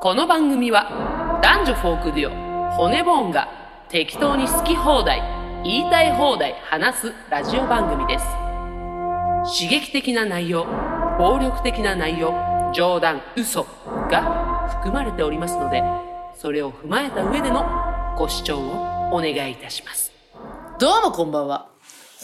[0.00, 3.48] この番組は男女フォークデュオ骨ボーンが
[3.88, 5.20] 適当に好き放題
[5.64, 8.24] 言いたい放題話すラジオ番組です。
[9.58, 10.66] 刺激的な内容
[11.18, 12.32] 暴力的な内容
[12.72, 13.66] 冗談嘘
[14.08, 15.82] が含まれておりますので
[16.36, 17.66] それを踏まえた上での
[18.16, 20.12] ご視聴をお願いいたします。
[20.78, 21.70] どうもこんばんは。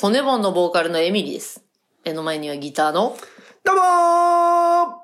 [0.00, 1.64] 骨ボーンのボーカルのエミリーです。
[2.04, 3.16] 目の前にはギターの
[3.64, 5.03] どうもー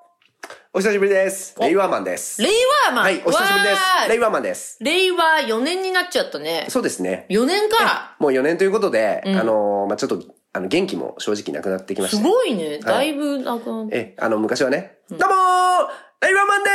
[0.72, 1.56] お久しぶりです。
[1.58, 2.40] おレイワーマンです。
[2.40, 2.52] レイ
[2.86, 4.78] ワーマンはい、お久しぶりですレイワーマンです。
[4.80, 6.66] 令和4年になっちゃったね。
[6.68, 7.26] そうですね。
[7.28, 8.14] 4年か。
[8.20, 12.28] もう4年ということで、んあのーまあちょっと、あの、元気も正直なくなってきましすた。
[12.28, 12.78] ごいね。
[12.78, 16.70] だいぶ、なんか、え、あの、昔はね、どうもーレイワーマンで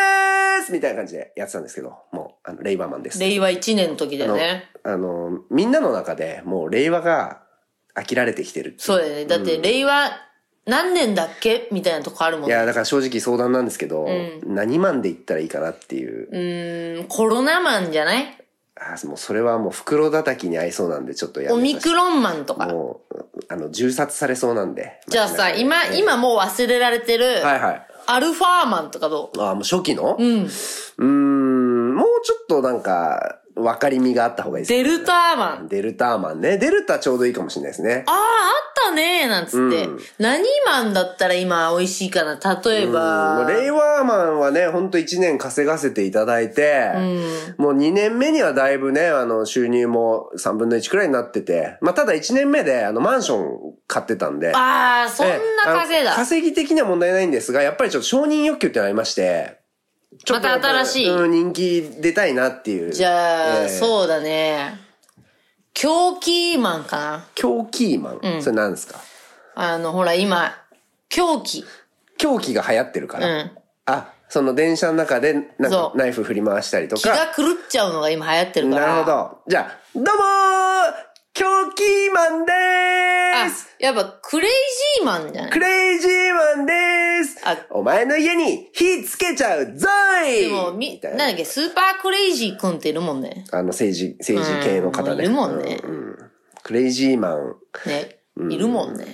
[0.62, 3.20] ーすみたいな感じでやってたんですけど、もう、あの、レイワーマンです。
[3.22, 4.66] 令和1年の時だよね。
[4.84, 7.44] あのーみんなの中でもう令和が
[7.96, 9.26] 飽きられてきてるってそうだよね。
[9.26, 10.12] だって、令和
[10.66, 11.68] 何年だっけ？
[11.72, 12.56] みたいなとこあるもんね。
[12.56, 16.28] いや、だから正直相談なんですけど、ん何マンで言ったらいいかなっていう。
[16.32, 18.38] うーん、コロナマンじゃない？
[18.78, 22.66] あもうそれはもう袋叩きに合いそうなんでちょっとやめオミさせてクロンマンとか？
[22.68, 23.16] もう、
[23.48, 25.00] あの、銃殺されそうなんで。
[25.08, 27.88] じゃあさ、今、ええ今もう忘れられてる、はいはい。
[28.08, 29.42] アルファーマンとかどう？
[29.42, 30.18] あもう初期の？
[30.20, 30.44] うん。
[30.44, 35.68] うーん、もうちょっとなんか、分かりみがあった方がいいですねデルターマン。
[35.68, 36.58] デルターマンね。
[36.58, 38.04] デルタちょうどいいかもしれないですね。
[38.06, 39.58] ああ、あったねなんつって。
[39.58, 43.46] うん何マンだったら今美味しいかな例えもば。
[43.46, 46.92] うレイワーマンはね、ほんと1年稼がせていただいて、
[47.58, 56.14] もう2年目にはだいぶね、あの、収入も3分の1くらいになってて、まあ、ただ1年目で、あの、マンション買ってたんで、ああ、そんなええ稼いだ。
[56.16, 59.60] 稼ぎ的には問題ないんですが、やっぱりちょっと承認欲求ってのありまして、
[60.24, 62.92] ちょっとまた新しいうん、人気出たいなっていう。
[62.92, 64.80] じゃあ、ええそうだね。
[65.74, 67.26] 狂気マンかな。
[67.36, 68.42] 狂気マン？
[68.42, 69.00] それ何ですか？
[69.56, 70.56] あの、ほら、今、
[71.10, 71.66] 狂気。
[72.18, 73.28] 狂気が流行ってるから。
[73.28, 73.52] うん
[73.88, 77.02] あ、その電車の中で、なんかナイフ振り回したりとか。
[77.02, 78.88] 気が狂っちゃうのが今流行ってるから。
[78.88, 79.12] なるほ。
[79.12, 79.38] ど。
[79.48, 81.46] じゃあ、どうもー狂
[81.76, 81.84] 気
[82.14, 84.52] マンであーす、やっぱ、クレイ
[85.00, 85.52] ジーマンじゃない？
[85.52, 93.44] クレイジーマンでーすあお前の家に火つけちゃうぞーいでも、み、なんだっけ、スーパークレイジー君っているもんね。
[93.52, 95.12] あの政治、政治系の方ね。
[95.12, 96.18] うんいるもんねうんうん
[96.64, 97.56] クレイジーマン。
[97.86, 98.18] ね。
[98.50, 99.06] いるもんね。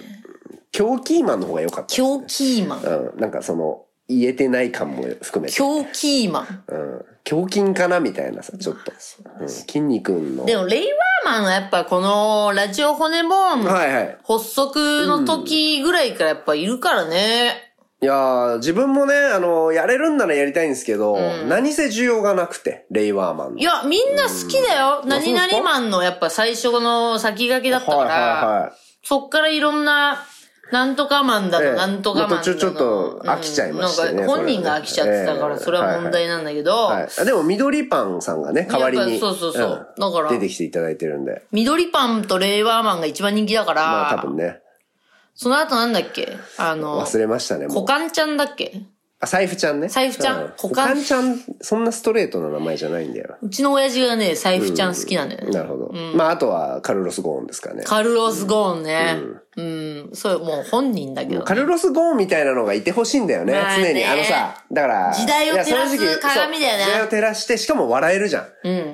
[0.72, 1.94] 狂気マンの方が良かった。
[1.94, 2.84] 狂気マン。
[2.84, 3.20] うん。
[3.20, 5.58] なんかその、言えてない感も含めて。
[5.58, 6.64] 狂気マン。
[6.68, 7.06] うん。
[7.32, 8.92] 胸筋かなみたいなさ、ちょっと。
[9.40, 9.50] うん。
[9.50, 10.46] 筋肉の。
[10.46, 14.18] でも、レイワーマンはやっぱこの、ラジオ骨ボーン、はいはい。
[14.28, 17.74] 発足の時ぐらいからやっぱいるからね。
[18.04, 23.60] いやー、自分もね、あの、やれるんならやりたいんですけど、何せ需要がなくて、レイワーマンの。
[23.60, 25.04] いや、みんな好きだよ。
[25.06, 25.58] 何そうですか？
[25.58, 28.72] 々マンのやっぱ最初の先駆けだったから、はいはいはい。
[29.04, 30.26] そっからいろんな、
[30.72, 31.76] なんとかマンだの、ええ。
[31.76, 32.36] なんとかマンだの。
[32.38, 35.62] まあ途中ちょっと飽きちゃいましたねうんなんか本人が飽きちゃってたから、ええ。
[35.62, 36.90] それは問題なんだけど、
[37.26, 39.20] でも、緑パンさんがね、代わりに。
[39.20, 39.88] そうそうそう。
[39.98, 40.00] ん。
[40.00, 41.44] だから出てきていただいてるんで。
[41.52, 44.62] 緑パンとレイワーマンが一番人気だから、まあ多分ね、
[45.36, 46.38] その後なんだっけ？
[46.58, 47.68] あの、忘れましたね。
[47.68, 48.82] コカンちゃんだっけ？
[49.22, 49.88] あ、財布ちゃんね。
[49.88, 50.46] 財布ちゃん？
[50.46, 50.88] う股間？
[50.88, 53.38] 股間ちゃん、そんなストレートな名前じゃないんだよ。
[53.42, 55.52] うちの親父がね、財布ちゃん好きなんだよね。
[55.52, 55.92] なるほど。
[56.16, 57.84] まあ、あとは、カルロス・ゴーンですかね。
[57.84, 59.18] カルロス・ゴーンね。
[59.58, 60.10] うん。
[60.14, 61.44] それもう本人だけど。
[61.44, 64.04] カルロス・ゴーンみたいなのがいてほしいんだよね、常に。
[64.04, 65.14] あのさ、だから。
[65.14, 68.48] 時代を照らす鏡だよね時代を照らして、しかも笑えるじゃん。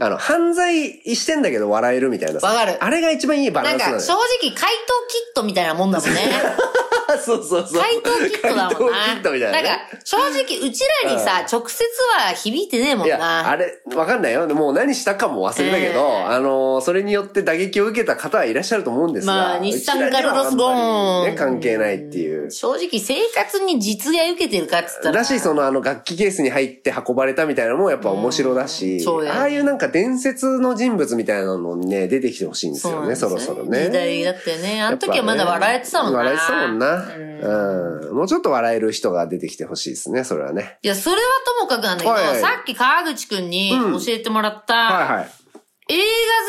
[0.03, 2.47] あの、犯罪してんだけど笑えるみたいなさ。
[2.47, 4.23] わかるあれが一番いいバラなんか、ンスなのよ。
[4.41, 6.19] 正直、怪盗キットみたいなもんだもんね。
[7.23, 7.81] そうそうそう。
[7.81, 8.69] 怪盗キットだもんな。
[8.69, 9.61] 怪盗キットみたいなね。
[9.61, 9.71] んか、
[10.03, 11.83] 正直、うちらにさ、直接
[12.17, 13.49] は響いてねえもんいや、な。
[13.49, 14.47] あれ、わかんないよ。
[14.47, 19.33] もう何したかも忘れたけど、うんあの、それによって打撃を受けた方はいらっしゃると思うんですが。
[19.33, 22.51] まあ日産うちらにはカルロスゴーンね、関係ないっていう。
[22.51, 25.19] 正直、生活に実害受けてるかっつったら。
[25.19, 33.85] だし、そのあの楽器ケースに入って運ばれたみたいなのもやっぱ面白だし、そうだよねああいうなんか伝説の人物みたいなのにね、出てきてほしいんですよね、そろそろね。
[33.85, 34.81] 時代だったよね。
[34.81, 36.19] あの時はまだ笑えてたもんな。
[36.19, 36.96] 笑えてたもんな。
[36.99, 38.15] うん。
[38.15, 40.77] もうちょっと笑える人が出てきてほしいですね、それはね。
[40.81, 41.21] いや、それは
[41.59, 45.29] ともかくなんだけど、はいさっき川口くんにうん教えてもらった、はいはい。
[45.89, 46.03] 映画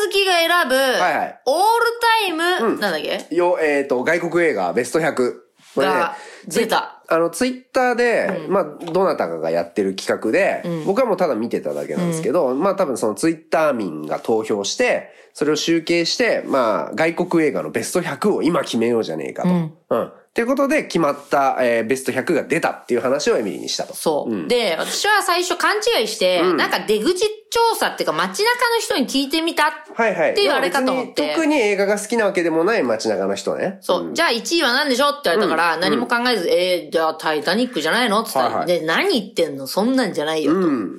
[0.07, 1.65] 好きが選ぶ、はいオール
[2.01, 3.35] タイム、うんなんだっけ？
[3.35, 5.35] よ、えっ、と、外国映画ベスト100。
[5.75, 6.17] これねが、
[6.49, 7.03] 出た。
[7.11, 19.49] あの、ツイッターで、まあ、どなたかがやってる企画で、僕はもうただ見てただけなんですけど、まあ多分そのツイッター民が投票して、それを集計して、まあ、外国映画のベスト100を今決めようじゃねえかと。
[19.51, 20.31] うんうん。
[20.31, 23.95] っていうことで決まった、えーベスト100が出たっていう話をエミリーにしたと。
[23.95, 24.49] そう。
[24.49, 27.21] で、私は最初勘違いして、なんか出口
[27.51, 29.65] 調査っていうか街中の人に聞いてみた。
[29.95, 30.31] はいはい。
[30.33, 33.79] っていうあれかと思って別に特に映画が好きなわけでもない街中の人ね。
[33.81, 34.15] そう。
[34.15, 40.59] じゃあ1位は何でしょって言われたから、何も考えず、えー、じゃあタイタニックじゃないのって言ったら、はいはいで、何言ってんのそんなんじゃないよと。
[40.59, 40.91] うん。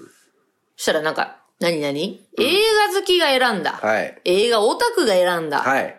[0.76, 2.44] そしたらなんか、何何、映
[2.94, 3.74] 画好きが選んだ。
[3.74, 4.22] はい。
[4.24, 5.60] 映画オタクが選んだ。
[5.60, 5.96] はい。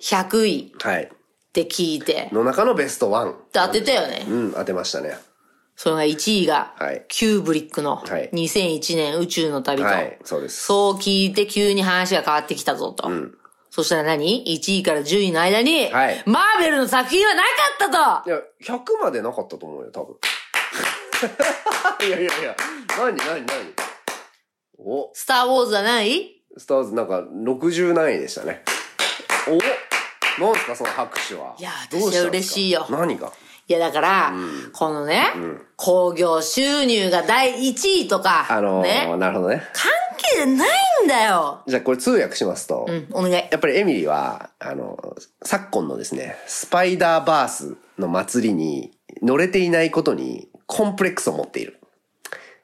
[0.00, 1.10] 100位はい。
[1.54, 2.28] って聞いて。
[2.32, 3.36] の中のベストワン。
[3.52, 4.26] 当てたよね。
[4.28, 5.16] うん、当てましたね。
[5.76, 9.88] それが1位が、はいキューブリックのはい2001年宇宙の旅と。
[9.88, 10.64] はい、そうです。
[10.64, 13.08] そう聞いて急に話が変わってきたぞと。
[13.70, 17.48] そしたら何 ?1 位から10位の間に、はいマーベルの作品はなか
[17.86, 18.40] ったといや、
[18.76, 20.16] 100までなかったと思うよ、多分。
[22.06, 22.56] いやいやいや、
[22.98, 23.74] 何何何？
[24.78, 28.62] お、スター・ウォーズはないスターズなんか60何位でしたね。
[29.48, 29.93] お
[30.40, 31.54] なんすか、その拍手は？
[31.58, 33.32] いや私は嬉しいよ何が？
[33.66, 34.34] いやだから、
[34.74, 35.32] このね、
[35.76, 39.62] 興行収入が第1位とか、あのー、ね、なるほどね。
[39.72, 40.68] 関係じゃない
[41.06, 41.62] んだよ。
[41.66, 43.32] じゃあこれ通訳しますと、うん、お願い。
[43.32, 48.90] やっぱりエミリーは、あの、昨今のですね、スパイダーバースの祭りに
[49.22, 51.80] 乗れていないことにコンプレックスを持っている。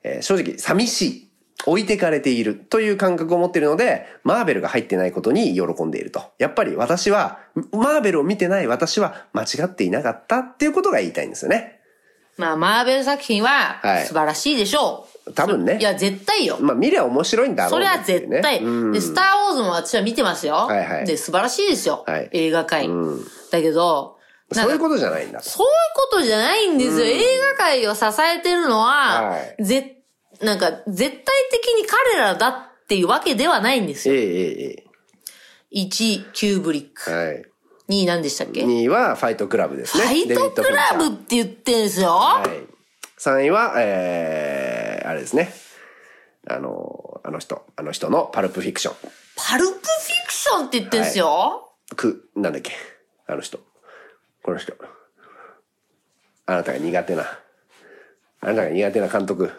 [0.02, 1.30] えー正直、寂しい。
[1.67, 6.33] 置いてかれているという感覚を持っているので、マーベルが入ってないことに喜んでいると。
[6.39, 7.39] やっぱり私は、
[7.73, 11.81] マーベルを見てない私は間違っていなかったっていうことが言いたいんですよね。
[12.37, 15.33] まあ、マーベル作品ははい素晴らしいでしょう。
[15.35, 16.57] 多分ねいや、絶対よ。
[16.61, 18.59] まあ見りゃ面白いんだろそうれはねっていうね絶対。
[18.62, 20.55] うんで、スター・ウォーズも私は見てますよ。
[20.55, 22.05] はいはいで、素晴らしいですよ。
[22.07, 22.89] はい映画界。
[22.89, 23.19] ん
[23.53, 24.17] だけど、
[24.53, 25.41] そういうことじゃないんだ。
[25.41, 25.73] そういう
[26.11, 27.05] ことじゃないんですよ。
[27.05, 27.21] 映
[27.53, 30.00] 画界を支えてるのは、はいぜ、
[30.40, 34.14] なんか、絶対的に彼らだっていうわけではないんですよ。
[34.14, 34.84] ええええ
[35.72, 37.10] 1位、キューブリック。
[37.10, 37.44] ええはい。
[37.90, 40.04] 2位何でしたっけ、2位はファイトクラブですね。
[40.04, 42.10] ファイトクラブって言ってんすよ。
[42.10, 42.48] はい。
[43.20, 45.52] 3位は、えー、あれですね。
[46.48, 48.94] あの、あの人、あの人のパルプフィクション。
[49.37, 49.81] パルプフィ
[50.26, 51.72] クションって言ってんすよ。
[51.96, 52.72] く、なんだっけ？
[53.26, 53.58] あの人。
[54.42, 54.72] この人。
[56.46, 57.22] あなたが苦手な。
[58.40, 59.52] あなたが苦手な監督。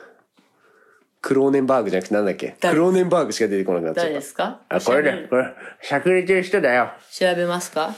[1.22, 2.50] クローネンバーグじゃなくてなんだっけ？
[2.50, 4.10] ク誰ローネンバーグしか出てこなくなっちゃった。
[4.10, 4.62] 誰ですか？
[4.70, 5.28] あ、これね。
[5.30, 5.46] これ、
[5.82, 6.92] しゃくれてる人だよ。
[7.12, 7.94] 調べますか？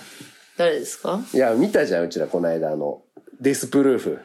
[0.58, 1.20] 誰ですか？
[1.34, 3.02] いや、見たじゃん、うちら、この間、あの、
[3.40, 4.20] デスプルーフ。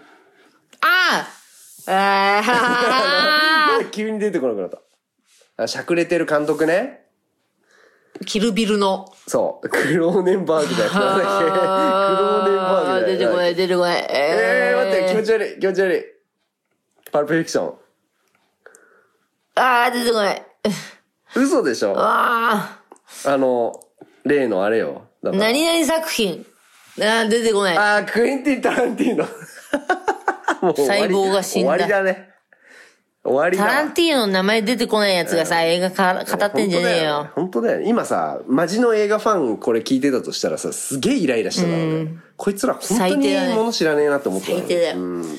[0.81, 1.27] あ
[1.87, 2.43] あ
[3.81, 5.63] あー 急に出てこなくなった。
[5.63, 7.07] あ、しゃくれてる監督ね。
[8.27, 9.07] キルビルの。
[9.27, 9.69] そう。
[9.69, 10.93] クローネンバーグだよ。
[10.93, 11.45] なんだっけ。
[11.47, 13.07] クローネンバーグだよ。
[13.07, 14.07] 出てこない、出てこない。
[14.11, 16.05] えー、待って、気持ちち悪い、気持ち悪い。
[17.13, 17.75] パルプフィクション。
[19.59, 20.43] ああ、出てこない。
[21.35, 21.95] 嘘でしょ？
[21.97, 22.79] あ
[23.27, 23.81] あの、
[24.25, 25.03] 例のあれよ。
[25.23, 26.47] 何々作品。
[26.99, 27.77] あー出てこない。
[27.77, 29.25] あー、クエンティン・タランティーノ。
[30.63, 32.29] もう細胞が死んだ終わりだね。
[33.25, 33.71] 終わりだわ。
[33.71, 37.29] タランティーノの名前出てこないやつがさ、映画か語ってんじゃねえよ。
[37.35, 37.89] 本当だよね。
[37.89, 42.11] 今さ、マジの映画ファンこれ聞いてたとしたらさ、すげえイライラしてたのね。
[42.37, 45.39] こいつら本当にもの知らねえなって思ってたの最低だようん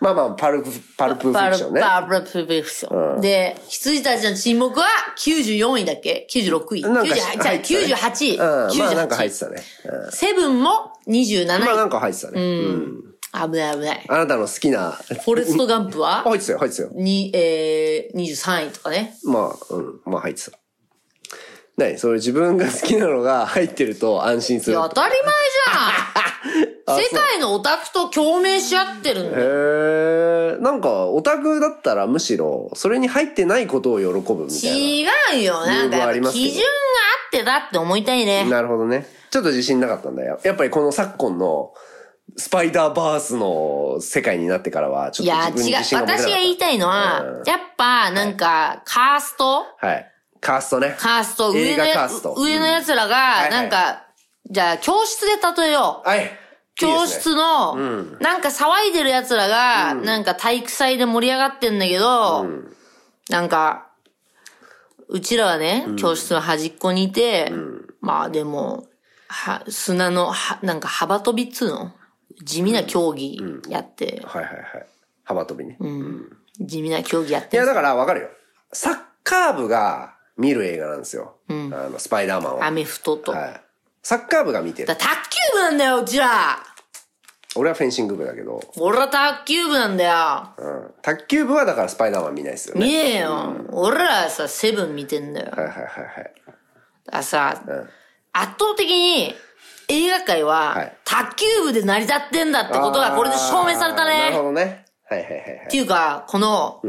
[0.00, 1.80] まあまあ、パルプ、パルプフィパルクションね。
[1.80, 3.20] パルプフィクション。
[3.20, 4.86] で、羊たちの沈黙は
[5.18, 6.82] 94位だっけ ?96 位。
[6.82, 8.36] なんか98じゃあ入ってたね98位。
[8.36, 9.62] うん、まあなんか入っ98てたね。
[10.04, 11.46] うんセブンも27位。
[11.46, 12.40] まあなんか入ってたね。
[12.40, 13.14] うん。
[13.32, 14.06] 危ない危ない。
[14.08, 14.92] あなたの好きな。
[14.92, 16.22] フォレストガンプは？
[16.22, 16.90] 入ってたよ、入ってたよ。
[16.94, 19.16] に、えー、23位とかね。
[19.24, 20.58] まあ、うん、まあ入ってた。
[21.76, 21.98] 何？
[21.98, 24.76] それ自分が好きなのが入ってると安心する。
[24.76, 29.44] 当たり前じゃん 世界のオタクと共鳴し合ってるんだよ。
[29.44, 35.06] へえ、なんか、オタクだったらむしろ、それに入ってないことを喜ぶみたい違
[35.40, 35.66] うよ。
[35.66, 35.96] なんか
[36.30, 36.72] 基準があ
[37.28, 38.44] ってだって思いたいね。
[38.44, 38.50] な。
[38.56, 39.06] なるほどね。
[39.30, 40.40] ちょっと自信なかったんだよ。
[40.42, 41.72] やっぱりこの昨今の、
[42.36, 45.78] スパイダーバースの世界になってからは、ちょいや、っと自分に違う。
[45.78, 46.30] 自信が持てなかった。
[46.30, 49.64] 私が言いたいのは、うんやっぱ、なんか、カースト？
[49.78, 50.12] はい。
[50.40, 50.94] カーストね。
[50.98, 52.34] カースト、映上の。
[52.34, 54.04] 上の奴らはが、いなんか、
[54.50, 56.08] じゃあ、教室で例えよう。
[56.08, 56.30] はい。
[56.78, 57.74] 教室の、
[58.20, 62.46] なんか騒いでる奴らが、なんか体育祭で盛り上がってんだけど、
[63.28, 63.88] なんか、
[65.08, 67.52] うちらはね、教室の端っこにいて、
[68.00, 68.86] まあでも、
[69.26, 71.92] は、砂の、は、なんか幅跳びっつうの？
[72.44, 74.86] 地味な競技やって、はいはいはい。
[75.24, 75.76] 幅跳びね。
[76.60, 78.28] 地味な競技やっいや、てんすだからわかるよ。
[78.72, 81.36] サッカー部が見る映画なんですよ。
[81.48, 82.66] あの、スパイダーマンは。
[82.66, 83.32] アメフトと。
[83.32, 83.60] だはい。
[84.08, 84.98] サッカー部が見てる卓。
[85.28, 86.58] 球部なんだよ、うちら
[87.54, 90.48] 俺はフェンシング部だけど、俺は卓球部なんだよ。
[90.56, 90.94] うん。
[91.02, 92.86] 卓球部はだからスパイダーマン見ないですよね。
[92.86, 93.54] 見ねえよ。
[93.70, 95.52] 俺らはさ、セブン見てんだよ。
[95.54, 96.32] はいはいはいはい。
[97.04, 97.52] だからさ、ん
[98.32, 99.34] 圧倒的に
[99.88, 104.42] 映画界は、はい卓球部で成り立ってんだってことがこれで証明されたあーなるほね。
[104.44, 104.84] どね。
[105.10, 105.66] はいはいはいはい。
[105.66, 106.80] っていうか、この、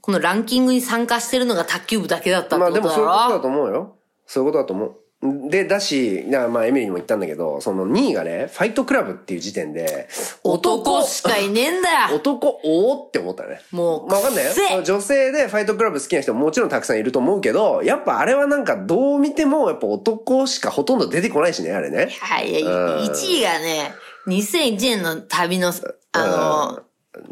[0.00, 3.96] このランキングに参加してるのが卓球部だけだったってまあことだでもそういうことだろと思うよ。
[4.24, 4.96] そういうことだと思う。
[5.20, 10.08] で、だし、まあエミリーにも言ったんだけど、その2位がね、ファイトクラブっていう時点で、
[10.44, 13.60] 男しかいねえんだよ 男、おおって思ったね。
[13.72, 14.82] もうまあわかんないよ。
[14.84, 22.10] 女性でファイトクラブ好きな人ももちろんたくさんいると思うけど、やっぱあれはなんかどう見てもやっぱ男しかほとんど出てこないしね、あれね。
[22.20, 23.92] はい、1位がね、
[24.28, 25.72] 2001年の旅の、
[26.12, 26.80] あの、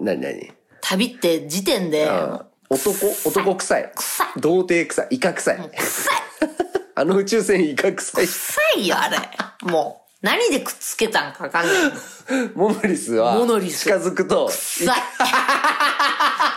[0.05, 0.50] なになに
[0.81, 2.11] 旅って時点で、
[2.69, 2.90] 男、
[3.25, 3.93] 男臭い。
[3.95, 5.07] 臭い童貞臭い。
[5.11, 5.71] イカ臭い。
[5.76, 6.14] 臭い
[6.99, 8.26] あの宇宙船イカ臭い。
[8.26, 9.19] 臭いよ、あれ。
[9.71, 11.75] もう、何でくっつけたんかわかんない。
[12.55, 13.85] モノリスは、モノリス。
[13.85, 14.88] 近づくと、臭い。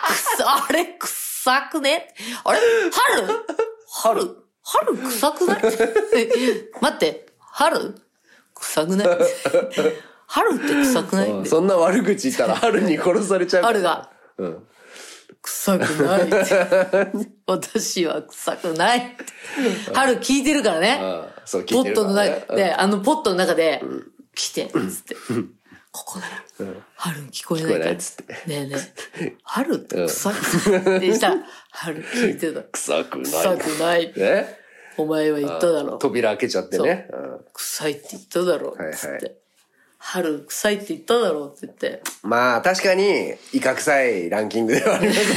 [0.07, 2.15] 臭あれ、臭くね？
[2.45, 2.59] あれ？
[2.89, 3.27] 春？
[3.91, 4.37] 春。
[4.63, 4.97] 春？
[4.97, 5.61] 臭くない？
[6.79, 7.95] 待って、春？
[8.55, 9.07] 臭くない？
[10.25, 11.45] 春って臭くない？
[11.45, 13.63] そんな悪口言ったら春に殺されちゃう。
[13.63, 14.09] 春が。
[14.37, 14.67] うん。
[15.41, 17.31] 臭くないって。
[17.47, 19.93] 私は臭くないって。
[19.93, 20.99] 春聞いてるからね。
[21.01, 23.81] あそう聞ポいてるからットの中ねで、あのポットの中で、
[24.35, 25.15] 来て、つって。
[25.91, 26.73] ここだよ。
[26.95, 27.95] 春に聞こえないから。
[27.95, 28.75] つってねえね
[29.21, 29.35] え。
[29.43, 31.35] 春って臭くないってしたら、
[31.71, 32.61] 春聞いてた。
[32.63, 33.31] 臭くない。
[33.31, 34.13] 臭くない。
[34.15, 34.59] ね
[34.97, 35.99] お前は言っただろう。
[35.99, 37.07] 扉開けちゃってね。
[37.11, 38.93] うん臭いって言っただろう。
[38.93, 39.37] つって。
[40.01, 42.01] 春臭いって言っただろうって言って。
[42.23, 45.19] まあ確かに、イカ臭いランキングではあります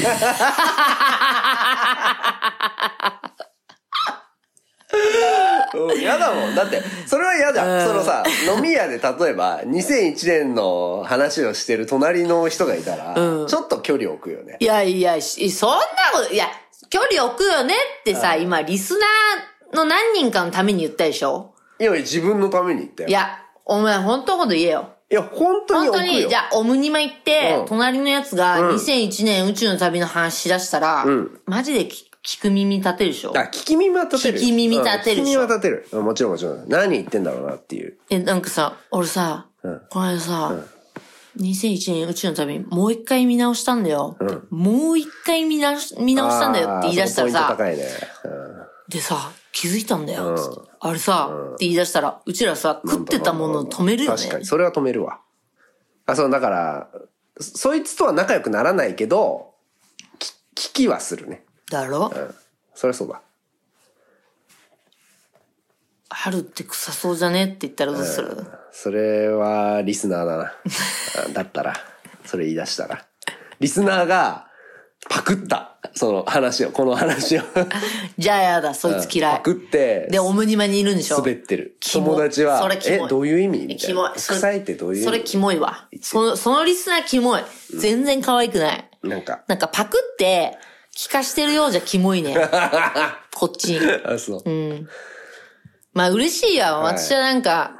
[5.97, 6.55] ん嫌だもん。
[6.55, 7.87] だって、それは嫌だ。
[7.87, 8.23] そのさ、
[8.55, 14.57] 飲み屋で例えば、2001年の話をしてる隣の人がいたら、ちょっと距離を置くよね。
[14.61, 15.77] いやいや、しそんな
[16.13, 16.47] こと、いや、
[16.91, 21.55] 距離置くよねってさ、今、リスナーの何人かのために言ったでしょ？
[21.81, 23.09] いや、自分のために言ったよ。
[23.09, 24.89] いや、お前本当のこと言えよ。
[25.11, 25.89] いや、本当に。
[25.89, 31.05] 本当に、じゃあ、オムニマ行って、うん隣のやつが2001年宇宙の旅の話し出したら、
[31.47, 33.33] マジで聞聞く耳立てるでしょ？
[33.37, 34.39] あ、聞き耳は立てる。
[34.39, 35.89] 聞き耳立てるうん聞き耳は立てる。
[35.93, 36.65] うんもちろんもちろん。
[36.69, 37.99] 何言ってんだろうなっていう。
[38.11, 39.47] え、なんかさ、俺さ、
[39.91, 40.55] この間さ、
[41.39, 44.17] 2001年宇宙の旅、もう一回見直したんだよ。
[44.51, 47.85] もう一回見直し、見直したんだよって言い出したらさ、高いね。
[48.89, 50.72] でさ、気づいたんだよ、つって。
[50.85, 54.17] あれさ、って言い出したら、うちらさ、食ってたものを止めるよね。
[54.17, 54.45] 確かに。
[54.45, 55.21] それは止めるわ。
[56.07, 56.89] あ、そう、だから、
[57.39, 59.55] そそいつとは仲良くならないけど、
[60.19, 60.33] き
[60.71, 61.45] 聞きはするね。
[61.71, 62.13] だろ、
[62.75, 63.23] そりゃそうだ。
[66.11, 67.45] 春って臭そうじゃね？
[67.45, 70.45] って言ったらどうする、それはリスナーだな。
[70.45, 70.53] あ
[71.33, 71.75] だったら、
[72.25, 73.07] それ言い出したら。
[73.61, 74.49] リスナーが
[75.09, 75.77] パクった。
[75.95, 77.43] その話を、この話を。
[78.19, 79.37] じゃあやだ、そいつ嫌い。
[79.37, 81.77] パクって、で、オムニマにいるんでしょ滑ってる。
[81.93, 83.67] 友達はそれ、キモいえ、どういう意味？
[83.67, 83.81] みたいな。。
[83.89, 85.05] キモいそれ臭いってどういう意味？
[85.05, 85.89] それキモいわ。
[86.01, 87.43] その、そのリスナーキモい。
[87.77, 88.89] 全然可愛くない。
[89.03, 89.43] なんか。
[89.49, 90.57] なんかパクって、
[90.97, 92.37] 聞かしてるようじゃキモいね。
[93.35, 93.81] こっちに。
[94.05, 94.89] あ、そう。
[95.95, 96.77] まあ嬉しいや。
[96.77, 97.73] 私はなんか、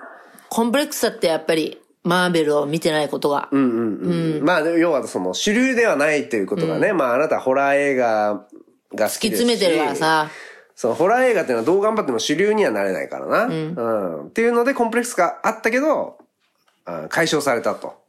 [0.49, 3.49] コンプレックスだってやっぱり、マーベルを見てないことが。
[3.53, 4.45] うんうんうん。
[4.45, 8.47] まあ、要はその主流ではないということがね、まああなたホラー映画
[8.95, 10.31] が好突ききですし詰めてるからさ。
[10.75, 13.45] そのホラー映画っていうのはどう頑張っても主流にはなれないからな。
[13.45, 14.27] うん。
[14.27, 16.19] っていうのでコンプレックスがあったけど、
[16.85, 18.03] あ解消されたと。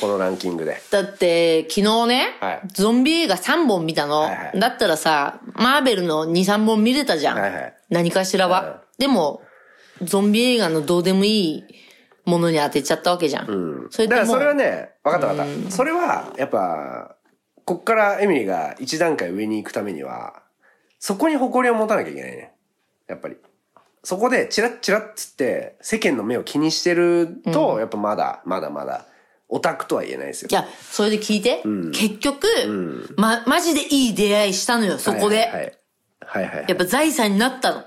[0.00, 0.80] このランキングで。
[0.90, 4.20] だって、昨日ね、はいゾンビ映画3本見たの。
[4.20, 7.38] はいはいだったらさ、マーベルの2、3本見れたじゃん。
[7.38, 8.82] はいはい何かしらは。
[8.98, 9.42] でも、
[10.02, 11.64] ゾンビ映画のどうでもいい
[12.30, 13.88] ものに当てちゃったわけじゃん。
[13.90, 15.70] それでもだからそれはね、分かった分かった。
[15.70, 17.16] それは、やっぱ、
[17.64, 20.42] こっからエミリーが一段階上に行くためには、
[20.98, 22.52] そこに誇りを持たなきゃいけないね。
[23.08, 23.36] やっぱり。
[24.02, 29.06] そこでチラッチラッつって世間の目を気にしてると、やっぱまだ、まだまだ、
[29.48, 30.54] オタクとは言えないですよい。
[30.54, 31.62] や、それで聞いて。
[31.92, 32.46] 結局、
[33.16, 35.36] ま、マジでいい出会いしたのよ、そこで。
[35.38, 35.62] はいはいはい。
[35.62, 37.84] はいはいはいやっぱ財産になったの。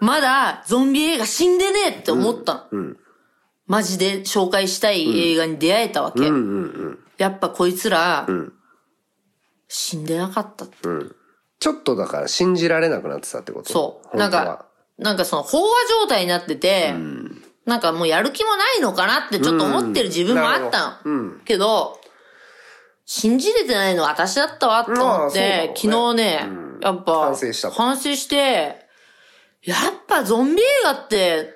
[0.00, 2.94] まだゾンビ映画死んでねえって思ったの。
[3.66, 6.20] マジで紹介したい映画に出会えたわけ。
[7.18, 8.26] やっぱこいつら、
[9.68, 10.64] 死んでなかった。
[10.64, 10.76] って。
[11.60, 13.72] ちょっとだから信じられなくなってたってこと？
[13.72, 14.16] そう。
[14.16, 14.66] なんか、
[14.98, 15.62] なんかその飽和
[16.02, 16.92] 状態になってて、
[17.64, 21.38] なんかもうやる気もないのかなってちょっと思ってる自分もあったの。
[21.44, 22.00] けど、
[23.06, 25.74] 信じれてないのは私だったわと思っまあそうだろて、うね。
[25.76, 26.48] 昨日ね、
[26.80, 27.74] やっぱ、反省したと。
[27.74, 28.86] 反省して、
[29.62, 29.78] やっ
[30.08, 31.54] ぱゾンビ映画って、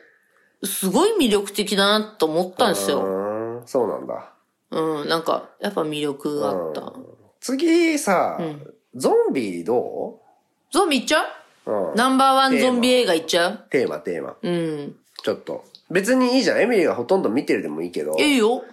[0.66, 3.62] すごい魅力的だなと思ったんですよ。
[3.66, 4.32] そうなんだ。
[4.70, 6.92] うん、なんか、やっぱ魅力があった。
[7.40, 8.38] 次さ、
[8.94, 10.20] ゾンビど
[10.72, 11.22] ゾンビいっちゃ
[11.66, 11.70] う？
[11.70, 11.94] ううん。
[11.94, 13.66] ナンバーワンゾンビ映画いっちゃう？
[13.70, 14.36] テーマ、テーマ。
[14.42, 14.96] うん。
[15.22, 15.64] ちょっと。
[15.90, 16.60] 別にいいじゃん。
[16.60, 18.16] エミリーがほとんど見てるでもいいけど。
[18.18, 18.64] いいよ。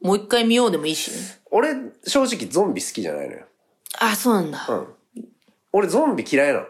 [0.00, 1.16] もう一回見ようでもいいしね。
[1.50, 1.74] 俺、
[2.06, 3.44] 正直ゾンビ好きじゃないのよ。
[4.00, 4.66] あ、そうなんだ。
[4.68, 4.86] うん。
[5.72, 6.66] 俺ゾンビ嫌いなの。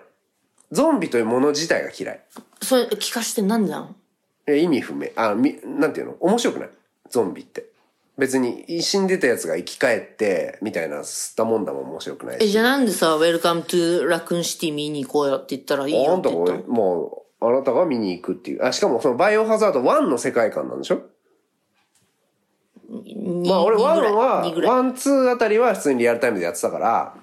[0.72, 2.20] ゾンビというもの自体が嫌い。
[2.60, 3.86] それ聞かしてなんでなの？
[3.86, 3.94] え
[4.56, 5.08] 意味不明。
[5.16, 6.16] あ、み、なんていうの？
[6.20, 6.70] 面白くない
[7.10, 7.66] ゾンビって。
[8.16, 12.50] 別に死んでたやつが生き返って、みたいなすったもんだも面白くないえ、し。
[12.50, 16.74] じゃあなんでさ、ウェルカムトゥラクーンシティ見に行こうよって言ったらいいあんたがよって言ったの？
[16.74, 18.64] もう、あなたが見に行くっていう。
[18.64, 21.02] あ、しかもそのバイオハザード1の世界観なんでしょ？
[22.90, 24.72] にまあ俺1にぐらいは、にぐらい。
[24.72, 27.14] 1、2あたりは普通にリアルタイムでやってたから、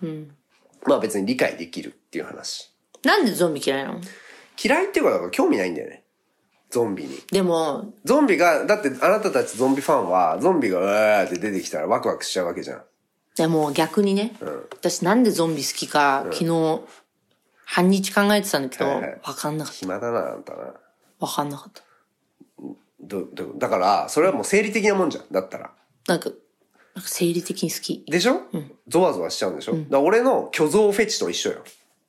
[0.86, 2.72] まあ別に理解できるっていう話。
[3.04, 4.00] なんでゾンビ嫌いなの？
[4.64, 6.04] 嫌いっていうかだから興味ないんだよね。
[6.76, 7.22] ゾンビに。
[7.32, 12.82] でも、ゾンビが、だってあなたたちゾンビファンは、ゾンビがうわーって出てきたらワクワクしちゃうわけじゃん。
[13.38, 14.36] でも逆にね、
[14.72, 16.82] 私なんでゾンビ好きか、昨日、
[17.64, 20.58] 半日考えてたんだけど、わはいはいかんなかっ暇だな、あんたな。
[20.58, 20.74] た。
[21.20, 21.82] わかんなかった。
[23.00, 25.24] ど、ど、だから、それはもう生理的なもんじゃん。
[25.32, 25.72] だったら。
[26.08, 28.04] なんか、なんか生理的に好き。
[28.06, 28.42] でしょ、
[28.90, 31.64] ゾワゾワしちゃうんでしょ、だから俺の巨像フェチと一緒よ。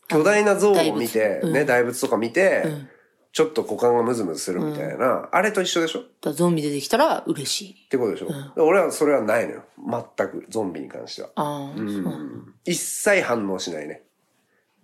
[0.08, 2.64] 巨大な像を見て、ね、大仏とか見て、
[3.37, 6.00] ちょっと股間がムズムズするみたいな、あれと一緒でしょ？
[6.00, 7.88] っだゾンビ出てきたら嬉しい。
[7.90, 9.64] てことでしょ、で俺はそれはないのよ。
[10.16, 11.28] 全く、ゾンビに関しては。
[11.35, 14.05] ああ、そうなんだ一切反応しないね。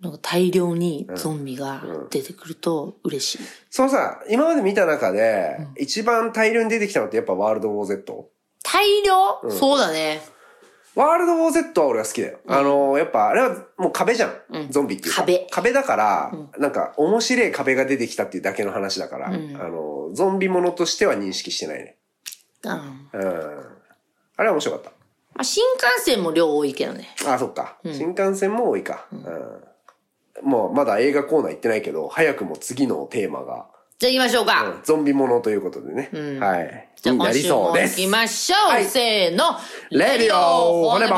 [0.01, 3.39] なんか大量にゾンビが出てくると嬉しい。
[3.71, 8.29] そのさ、今まで見た中で、一番大量に出てきたのってやっぱワールドウォー Z?
[8.61, 10.21] 大量、そうだね。
[10.95, 12.39] ワールドウォー Z は俺は好きだよ。
[12.47, 14.67] あの、やっぱあれはもう壁じゃん。
[14.69, 15.21] ゾンビっていうか。
[15.21, 21.97] 壁壁だから、なんか面白い壁が出てきたっていうだけの話だから、あの、ゾンビものとしては認識してないね。
[22.63, 22.71] うん。
[22.71, 23.65] うん。
[24.35, 24.93] あれは面白かっ
[25.35, 27.15] まあ、新幹線も量多いけどね。
[27.17, 27.33] た。
[27.33, 27.77] あ、そっか。
[27.83, 29.07] 新幹線も多いか。
[29.11, 30.47] うん。
[30.47, 33.67] もうまだ映画コーナー行ってないけど、早くも次のテーマが、
[34.03, 34.65] じゃあ行きましょうか。
[34.65, 36.09] うんゾンビものということでね。
[36.37, 36.89] はい。
[37.01, 37.97] じゃあ今週そうです。
[38.01, 38.71] も行きましょう。
[38.71, 39.57] はいせーの。
[39.91, 41.15] レディオ骨ボ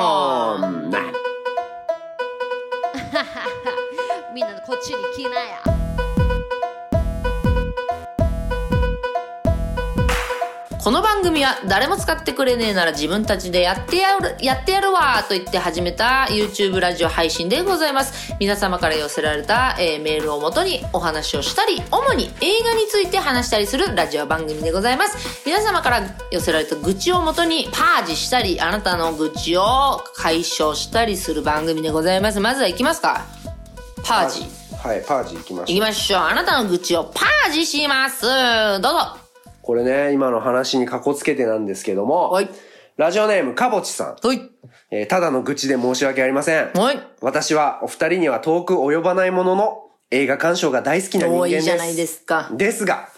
[0.68, 0.92] ン
[4.36, 5.75] みんなこっちに来なや
[10.86, 18.36] この番組は誰も使ってくれねえなら自分たちでやってやる、やってやるわと言って始めた YouTube ラジオ配信でございます。
[18.40, 25.44] 皆様から寄せられた、えーメールをもとにお話をしたり、主に映画について話したりするラジオ番組でございます。
[25.44, 32.40] 皆様から寄せられた愚痴をもとにパージしたり、あなたの愚痴を解消したりする番組でございます。
[32.40, 33.26] まずは行きますか？
[34.04, 34.46] パージ。
[34.78, 35.82] はい、パージ行きましょう行き。
[35.82, 36.22] ましょう。
[36.22, 38.22] あなたの愚痴をパージします。
[38.22, 39.25] どうぞ。
[39.66, 42.50] これね、今の話にかこつけてなんですけども、はい。
[42.98, 44.40] ラジオネームかぼちさん、はい。
[44.92, 46.72] えーただの愚痴で申し訳ありません。
[46.74, 47.00] はい。
[47.20, 51.56] 私はお二人には遠く及ばないものの、映画鑑賞が大好きな人間です。
[51.56, 52.52] 多いじゃないですか。
[52.54, 53.10] ですが、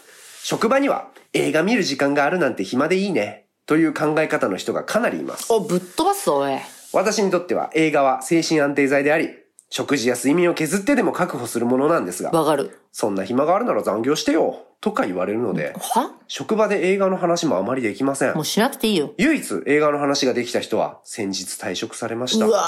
[0.42, 5.52] 職場には映画見る時間があるなんて暇でいいね、という考え方の人がかなりいます。
[5.52, 6.52] お、ぶっ飛ばすぞ、おい。
[6.94, 9.28] 私にとっては映画は精神安定剤であり、
[9.68, 12.80] 食事や睡眠を削ってでも確保するものなんですが、わかる。
[12.90, 16.12] そんな暇があるなら残業してよ、とか言われるので、は？
[16.28, 18.44] 職場で映画の話もあまりできませんもう。
[18.44, 19.12] しなくていいよ。
[19.18, 22.50] 唯一映画の話ができた人は先日退職されましたう。
[22.50, 22.60] わ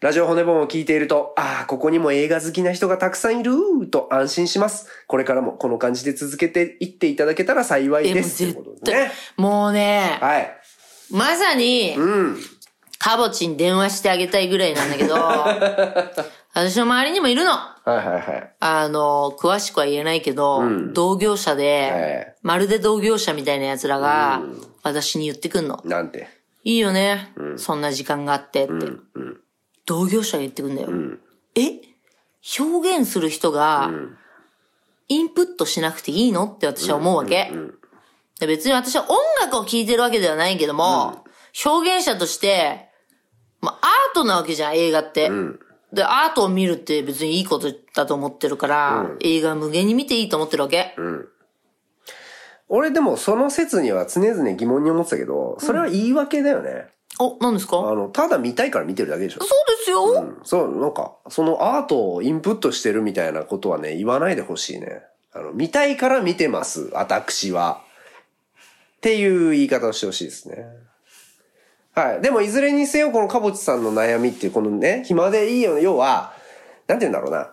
[0.00, 3.52] ラジオ骨本を聞いていると、ああ、ここにも映画好きな人がたくさんいる
[3.88, 4.88] と安心します。
[5.06, 8.52] これからもこの感じで続けていっていただけたら幸いです。
[8.52, 9.12] というね。。
[9.36, 10.56] もうね、はい。
[11.12, 12.36] まさに、うん。
[12.98, 15.14] カボチに電話してあげたいぐらいなんだけど、
[16.52, 17.52] 私の周りにもいるの。
[17.84, 18.52] はいはいはい。
[18.60, 24.40] あの、詳しくは言えないけど、同業者で、えまるで同業者みたいな奴らが、
[24.82, 25.80] 私に言ってくんの。
[25.84, 26.28] なんて？
[26.64, 28.72] いいよね、そんな時間があってって。
[29.84, 30.90] 同業者が言ってくんだよ。
[31.56, 31.80] え？
[32.60, 33.90] 表現する人が、
[35.08, 36.44] インプットしなくていいの？
[36.44, 37.50] って私は思うわけ。
[38.38, 41.24] で別に私は音楽を聴いてるわけではないけども、
[41.64, 42.88] 表現者として、
[43.60, 45.30] まあ、アートなわけじゃん、映画って。
[45.92, 50.94] で、アートを見るって別にいいことだと思ってるから、映画無限に見ていいと思ってるわけ。
[52.68, 56.86] 俺でもその説には常々疑問に思ってたけど、それは言い訳だよね。
[57.20, 57.76] お、何ですか？
[57.78, 59.40] あの、ただ見たいから見てるだけでしょ。
[59.40, 65.02] そうですよ、うんそう、なんか、そのアートをインプットしてるみたいなことはね、言わないでほしいね。
[65.34, 67.82] あの、見たいから見てます、私は。
[68.96, 70.64] っていう言い方をしてほしいですね。
[71.94, 72.20] はい。
[72.22, 76.32] でも、いずれにせよ、このかぼちさんの悩みっていう、このね、暇でいいよね、要は、
[76.86, 77.52] なんて言うんだろうな。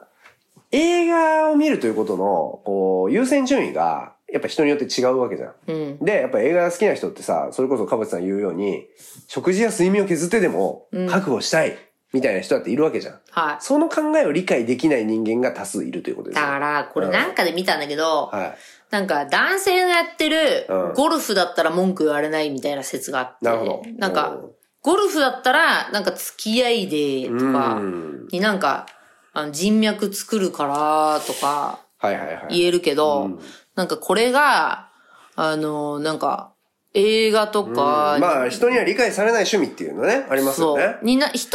[0.72, 5.98] 映画を見るということの、こう、優先順位が、やっぱ人によって違うわけじゃん。
[5.98, 8.88] で、やっぱ映画が好きな人ってさ、それこそかぼちさん言うように、
[9.28, 11.78] 食事や睡眠を削ってでも、覚悟したい、
[12.14, 13.20] みたいな人だっているわけじゃん。
[13.32, 13.58] はい。
[13.60, 16.46] その考えを理解できない人間が多数いるということですよ。
[16.46, 18.58] だから、これなんかで見たんだけど、はい。
[18.92, 23.46] なんか男性のやってるうんゴルフだったら文句言われないみたいな説があって。
[23.46, 28.88] なるほどなんかうん、ゴルフだったら、なんか付き合いでとかうん、になんか、
[29.34, 32.58] あの人脈作るからとか、はいはいはい。
[32.58, 33.40] 言えるけど、
[33.76, 34.90] なんかこれが、
[35.36, 36.54] あの、なんか、
[36.96, 41.06] 映画とか、まあ、人には理解されない趣味っていうのね、ありますよそねう。。
[41.06, 41.48] にな、人に理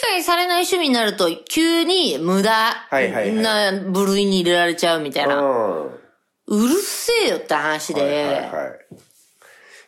[0.00, 5.36] 解されない趣味になると、急に無駄はいはいはいな部類に入れられちゃうみたいな。
[6.48, 8.94] うるせえよって話で、はいはいはい。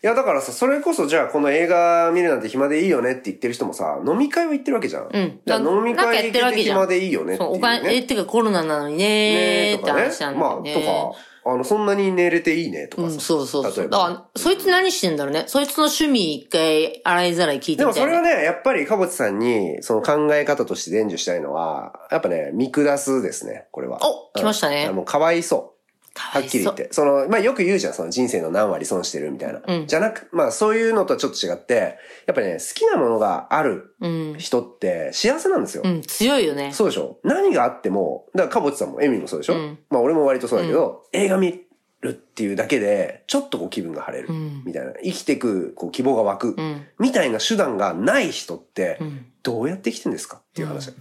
[0.03, 5.09] いや、だからさ、それこそじゃあこの映画見るなんて暇でいいよねって言ってる人もさ、飲み会は行ってるわけじゃん。
[5.12, 5.40] うん。
[5.44, 6.62] じゃあ飲み会行って。
[6.62, 7.51] 暇でいいよねっていう、ね。
[7.51, 10.75] そう、お金、え、ってかコロナなのにねーって話なんだまあ、よね。
[10.75, 13.14] とか、あの、そんなに寝れていいねとかさ。
[13.14, 13.88] うん、そうそうそう。
[13.90, 15.44] だから、そいつ何してんだろうね。
[15.46, 18.12] そいつの趣味一回洗いざらい聞いてでもみたいな。
[18.18, 23.99] それはね、やっぱり、かぼちさんに、その考え方として伝授したいのは、やっぱね、見下すですね、これは。
[24.03, 25.69] お来ましたねうんもうかわいそう。
[26.14, 26.88] はっきり言って。
[26.92, 29.87] その、まあよく言うじゃん、その人生の何割損してるみたいな。
[29.87, 33.94] じゃなく、まあそういうのとはちょっと違って、やっぱね、好きなものがある
[34.38, 35.83] 人って幸せなんですよ。
[35.85, 36.73] うん、強いよね。
[36.73, 37.18] そうでしょ？
[37.23, 39.55] 何があっても、だからかぼちさんもエミもそうでしょ、
[39.88, 41.64] まあ俺も割とそうだけど、映画見
[42.01, 44.33] るっていうだけで、ちょっとこう気分が晴れる。
[44.64, 44.92] みたいな。
[45.03, 46.57] 生きてく、こう希望が湧く。
[46.99, 48.99] みたいな手段がない人って、
[49.42, 50.38] どうやって生きてんですか？
[50.38, 50.92] っていう話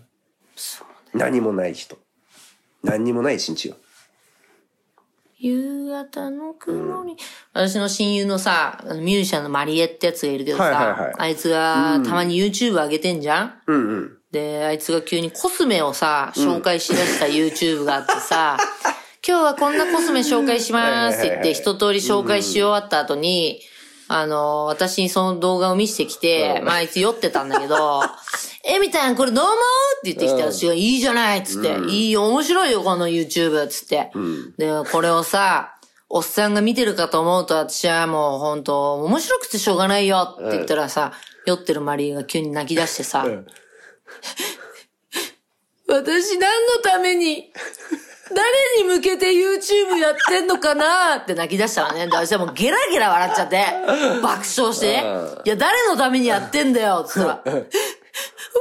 [1.13, 1.98] 何もない人。
[2.84, 3.76] 何にもない一日よ。
[5.39, 7.15] 夕方の雲に、
[7.54, 11.13] 私の親友のさ、あのミュージシャンのマリエってやつがいるけどさ、はいはいはい。
[11.17, 14.17] あいつがたまに YouTube 上げてんじゃん、うんうん。
[14.32, 18.58] で、あいつが急にコスメをさ、紹介しだした YouTube があってさ、
[19.25, 23.62] 今日はこんなコスメ紹介しますって言って一通り紹介し終わった後に、
[24.10, 28.02] あの、私にその動画を見せてきて、まああいつ酔ってたんだけど、
[28.69, 29.58] えみたいなこれどう思う？
[29.99, 34.12] って言ってきて、私がいいじゃないっつって、いいよ、面白いよ、この YouTube っつって。
[34.58, 35.75] で、これをさ、
[36.10, 41.13] おっさんが見てるかと思うと私はもう本当面白くてしょうがないよって言ったらさ、
[41.45, 43.25] 酔ってるマリーが急に泣き出してさ、
[45.88, 47.51] 私何のために、
[48.36, 52.05] 誰に向けて YouTube やってんのかなって泣き出したらね。
[52.05, 53.65] で私はもうゲラゲラ笑っちゃって、
[54.21, 55.01] 爆笑して、
[55.45, 57.58] いや、誰のためにやってんだよって言ったら、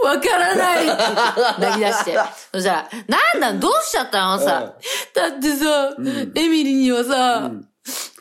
[0.04, 0.86] わからない
[1.58, 2.18] 泣き出して。
[2.52, 4.38] そしたら、なんだ、どうしちゃったの？
[4.38, 4.74] さ、
[5.14, 5.94] だってさ、
[6.34, 7.50] エミリにはさ、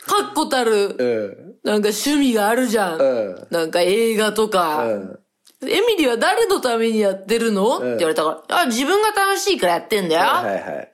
[0.06, 1.70] 確固たる、うん。
[1.70, 3.00] なんか趣味があるじゃん。
[3.00, 5.20] うんなんか映画とか、うん。
[5.64, 10.22] エミリは誰のためにやってるの、って言われたから、あ、自分が楽しいからやってんだよ。
[10.22, 10.92] はいはい。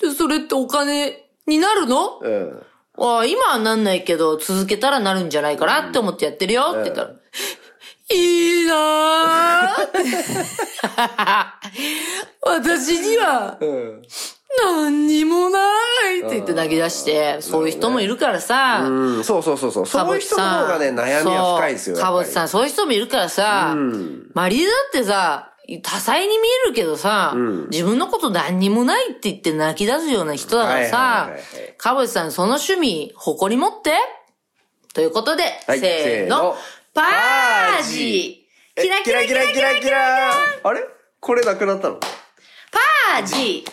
[0.00, 2.62] で、それってお金になるの、うん。
[2.98, 7.10] あ今はなんないけど、続けたらなるんじゃないかなって思ってやってるよって言ったら、
[8.10, 9.76] いいな。
[12.42, 14.02] 私には、うん。
[14.62, 15.58] 何にもな
[16.12, 16.28] いって。
[16.36, 19.86] 言って泣き出して、そういう人もいるからさ、うん、そうそうそうそう。
[19.86, 21.96] そういう人の方がね、悩みは深いですよ。
[21.96, 23.74] かぼちさん、そういう人もいるからさ、
[24.34, 27.34] マリエだってさ、多彩に見えるけどさ、
[27.70, 31.30] 自分のこと何にもないって言って泣き出すような人だからはいさ
[31.76, 33.92] かぼちさん、その趣味、誇り持って。
[34.94, 36.56] ということで、せーの、
[36.96, 40.30] パージえキラキラキラキラキラ
[40.64, 40.80] あれ？
[41.20, 41.96] これなくなったの？
[42.00, 43.64] パージ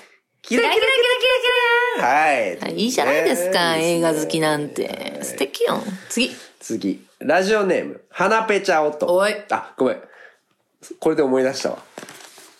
[0.41, 0.85] キキラキラキラ
[1.95, 2.75] キラキラはい。
[2.75, 5.19] いいじゃないですか、ね映画好きなんて。
[5.23, 5.79] 素敵よ。
[6.09, 6.31] 次。
[6.59, 7.07] 次。
[7.19, 9.15] ラジオネーム、花ペチャ男。
[9.15, 10.01] おいあ、ごめん。
[10.99, 11.77] これで思い出したわ。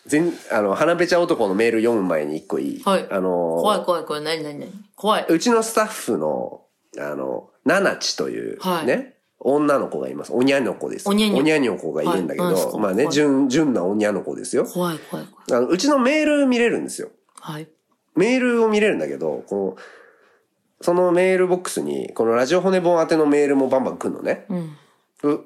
[0.05, 2.83] 全、あの、花ペチャ男のメール読む前に一個いい？
[2.83, 3.07] はい。
[3.11, 4.23] あのー怖い怖い怖い。
[4.23, 4.71] 何何何？
[4.95, 5.25] 怖い。
[5.27, 6.61] うちのスタッフの、
[6.97, 9.12] あの、ナナチという、はいね、
[9.43, 10.33] 女の子がいます。
[10.33, 11.07] おにゃの子です。
[11.07, 14.65] おにゃにょおにゃにょ子がいるんだけど、はいまあね、はい純、純なおにゃの子ですよ。
[14.65, 15.61] 怖い怖い怖い。
[15.61, 17.09] あの、うちのメール見れるんですよ。
[17.39, 17.67] はい。
[18.15, 19.77] メールを見れるんだけど、この、
[20.81, 24.45] そのメールボックスに、このラジオ骨本宛てのメールもバンバン来るのね。
[24.49, 24.55] う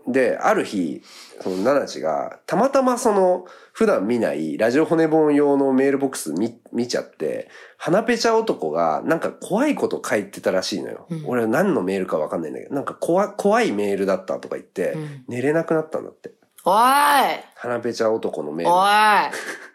[0.07, 1.03] で、ある日、
[1.41, 11.07] その、ナナチが、たまたまその、普段見ないラジオ骨本用のメールボックス見、見ちゃって、花ペチャ男が、なんか怖いこと書いてたらしいのよ。
[11.25, 16.31] 俺は何のメールかわかんないんだけど、なんか怖、怖いメールだったとか言って、寝れなくなったんだって。
[16.65, 16.73] おい
[17.55, 18.73] 花ペチャ男のメール。
[18.73, 18.87] おい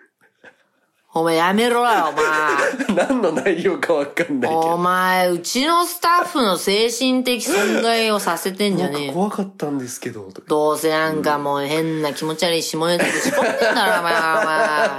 [1.14, 2.96] お前やめろよ、お前。
[3.06, 4.76] 何の内容かわかんないけおど。
[4.78, 9.12] 前、うちのスタッフの精神的損害をさせてんじゃねえよ。
[9.12, 14.14] 怖かったんですけど、どうせなんかもう変な気持ち悪い下ネタぶち込んでんだろ、お前。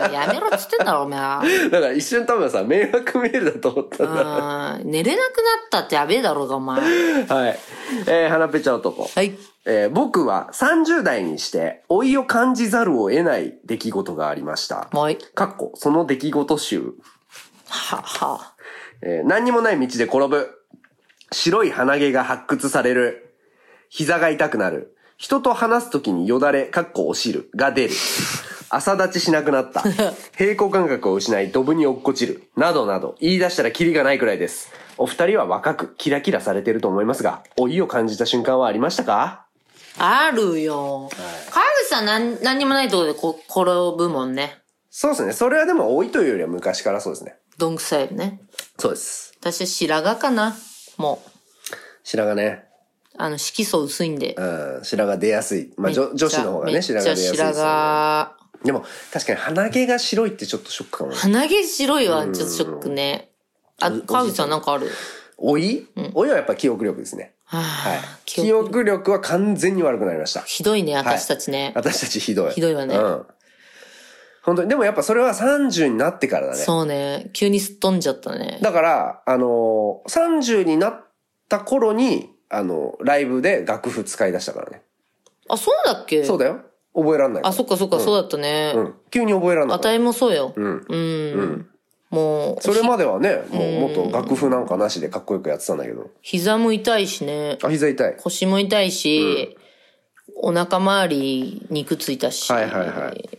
[0.04, 0.14] お前。
[0.14, 1.20] やめろっつってんだろ、お前。
[1.70, 4.22] だから一瞬多分さ、迷惑メールだと思ったんだ。
[4.84, 4.92] うん。
[4.92, 6.80] 寝れなくなったってやべえだろうが、お前。
[6.80, 6.84] は
[7.48, 7.60] い。
[8.06, 9.10] えー、花ペチャ男。
[9.16, 9.34] はい。
[9.66, 14.90] えー僕は30代にして老いを感じざるを得ない出来事がありました。
[14.92, 15.18] はい。
[15.18, 16.94] かっこ、その出来事集。
[17.70, 18.54] は、は。
[19.02, 20.50] えー何にもない道で転ぶ。
[21.32, 23.36] 白い鼻毛が発掘される。
[23.90, 24.96] 膝が痛くなる。
[25.18, 27.94] 人と話すときによだれ、かっこお汁が出る。
[28.70, 29.82] 朝立ちしなくなった。
[30.38, 32.44] 平行感覚を失い、ドブに落っこちる。
[32.58, 34.72] などなど、言い出したらキリがないくらいです。
[34.98, 39.43] お二人は若く、キラキラされてると思いますが、老いを感じた瞬間はありましたか？
[39.98, 41.10] あるよ。
[41.52, 44.58] 川口さんなん何にもないところでこ転ぶもんね。
[44.90, 45.34] そうですね。
[45.34, 47.36] それはでも老いというよりは昔からそうですね。
[47.58, 48.42] どんくさいよね。
[48.80, 49.34] そうです。
[49.40, 50.56] 私は白髪かな。
[50.98, 51.30] もう。
[52.04, 52.66] 白髪ね。
[53.18, 54.34] あの、色素薄いんで。
[54.36, 54.44] う
[54.82, 55.72] ん、白髪出やすい。
[55.78, 57.54] まあ、女女子の方がね、白髪出やすいでね。
[57.54, 58.66] 白髪。
[58.66, 61.18] でも、確かに鼻毛が白いってちょっとショックかもね。
[61.18, 63.30] 鼻毛白いはちょっとショックね。
[63.80, 64.90] あ、川口さんなんかある？
[65.40, 65.88] 老い？
[66.14, 67.34] 老いはやっぱ記憶力ですね。
[67.46, 68.02] ははいあ。
[68.42, 70.42] 記憶力は完全に悪くなりました。
[70.42, 71.72] ひどいね、私たちね。
[71.76, 72.52] 私たちひどい。
[72.52, 73.26] ひどいわねうん。
[74.44, 76.60] 本当に、でもやっぱそれは30になってからだね。
[76.60, 77.30] そうね。
[77.34, 78.60] 急にすっ飛んじゃったね。
[78.62, 81.06] だから、あのー、30になっ
[81.48, 84.82] た頃に、あの、ライブで楽譜使い出したからね。
[85.50, 86.24] あ、そうだっけ？
[86.24, 86.62] そうだよ。
[86.94, 87.44] 覚えらんない。
[87.46, 88.74] あ、そっかそっか、そうだったね。
[88.76, 88.94] うん。
[89.10, 90.54] 急に覚えらんないあたいもそうよ。
[90.56, 90.86] うん。
[90.90, 91.70] うん。
[92.14, 96.12] もう、それまではね、もうもっと楽譜なんかなしでかっこよくやってたんだけど。
[96.22, 97.58] 膝も痛いしね。
[97.64, 98.16] あ、膝痛い。
[98.18, 99.58] 腰も痛いし、
[100.36, 102.54] お腹周り肉ついたし。
[102.54, 103.30] はいはいはい。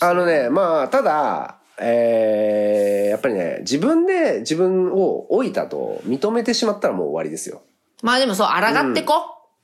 [0.00, 7.62] あのね、まあ、ただ、えー、やっぱりね、自分で自分を老いたと認めてしまったらもう終わりですよ。
[8.02, 9.12] まあでもそう、抗ってこ。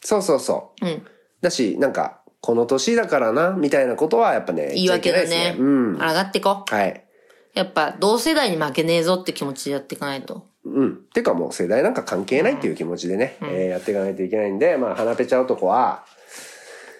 [0.03, 0.87] そうそうそう。
[0.87, 1.03] うん。
[1.41, 5.27] だし、なんか、この年だからな、みたいなことはやっぱね、言い訳だね。
[5.27, 5.99] ですうん。
[5.99, 6.65] 抗ってこ。
[6.69, 7.05] はい。
[7.55, 10.47] やっぱ、同世代に負けねえぞって気持ちでやっていかないと。
[10.65, 11.05] うん。
[11.13, 16.05] てかもう世代なんか関係ないっていう気持ちでね、えーやっていかないといけないんで、まあ、花ペチャ男は、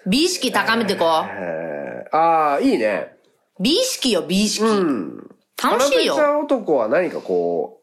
[0.05, 1.05] 美意識高めてこ。
[1.25, 3.15] えー、ああ、いいね。
[3.59, 4.65] 美意識よ、美意識。
[4.65, 5.29] うん。
[5.61, 6.51] 楽しいよ花ペチ。
[6.51, 7.81] ャ男は何かこ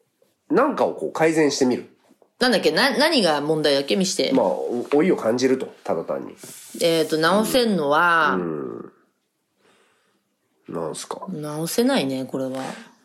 [0.49, 1.87] う、なんかをこう改善してみる。
[2.39, 2.71] なんだっけ？
[2.71, 3.95] な、何が問題だっけ？
[3.95, 4.31] 見して。
[4.33, 4.45] まあ、
[4.93, 6.35] 老いを感じると、ただ単に。
[6.81, 8.37] えっ、と、直せんのは、
[10.71, 11.21] なんすか？
[11.29, 12.51] 直せないね、これは。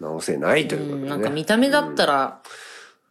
[0.00, 1.08] 直せないということでね。
[1.08, 2.40] なんか見た目だったら、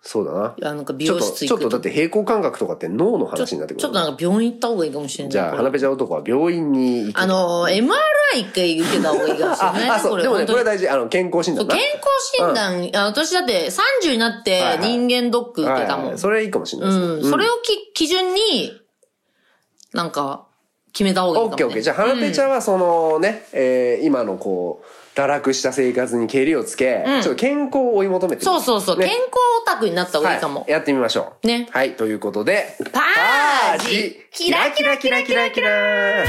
[0.08, 0.54] そうだな。
[0.56, 1.82] いやなんか美容室ちょっとだっ。
[1.82, 3.82] て平行感覚とかって脳の話になってくる。
[3.82, 5.32] ちょっとなんか病院行った方がいいかもしれない。
[5.32, 7.20] じゃあ、花ペチャ男は病院に行く。
[7.20, 7.90] あの、MRI
[8.36, 9.90] 一回受けた方がいいかもしれない。
[9.90, 10.22] あ、あ、そう。
[10.22, 10.88] でもね、これ大事。
[10.88, 11.92] あの、健康診断健康
[12.38, 13.68] 診断、あ私だって
[14.06, 16.18] 30になって人間ドック受けたもん。
[16.20, 17.06] それいいかもしれないですね。
[17.24, 17.32] うん。
[17.32, 18.80] それをき基準に、
[19.94, 20.46] なんか、
[20.96, 21.52] 決めた方がいいかも、ね。
[21.52, 21.82] オッケーオッケー。
[21.84, 29.08] じゃあ、花ペチャはそのね、えー今のこう、堕落した生活にけりをつけ、ちょっと健康を追い求めてそうそうそう、ね。
[29.08, 29.30] 健康
[29.62, 30.62] オタクになった方がいいかも。
[30.62, 31.48] はい、やってみましょう。
[31.48, 31.68] ね。
[31.72, 36.26] はい、ということで、パージキラキラキラキラキラ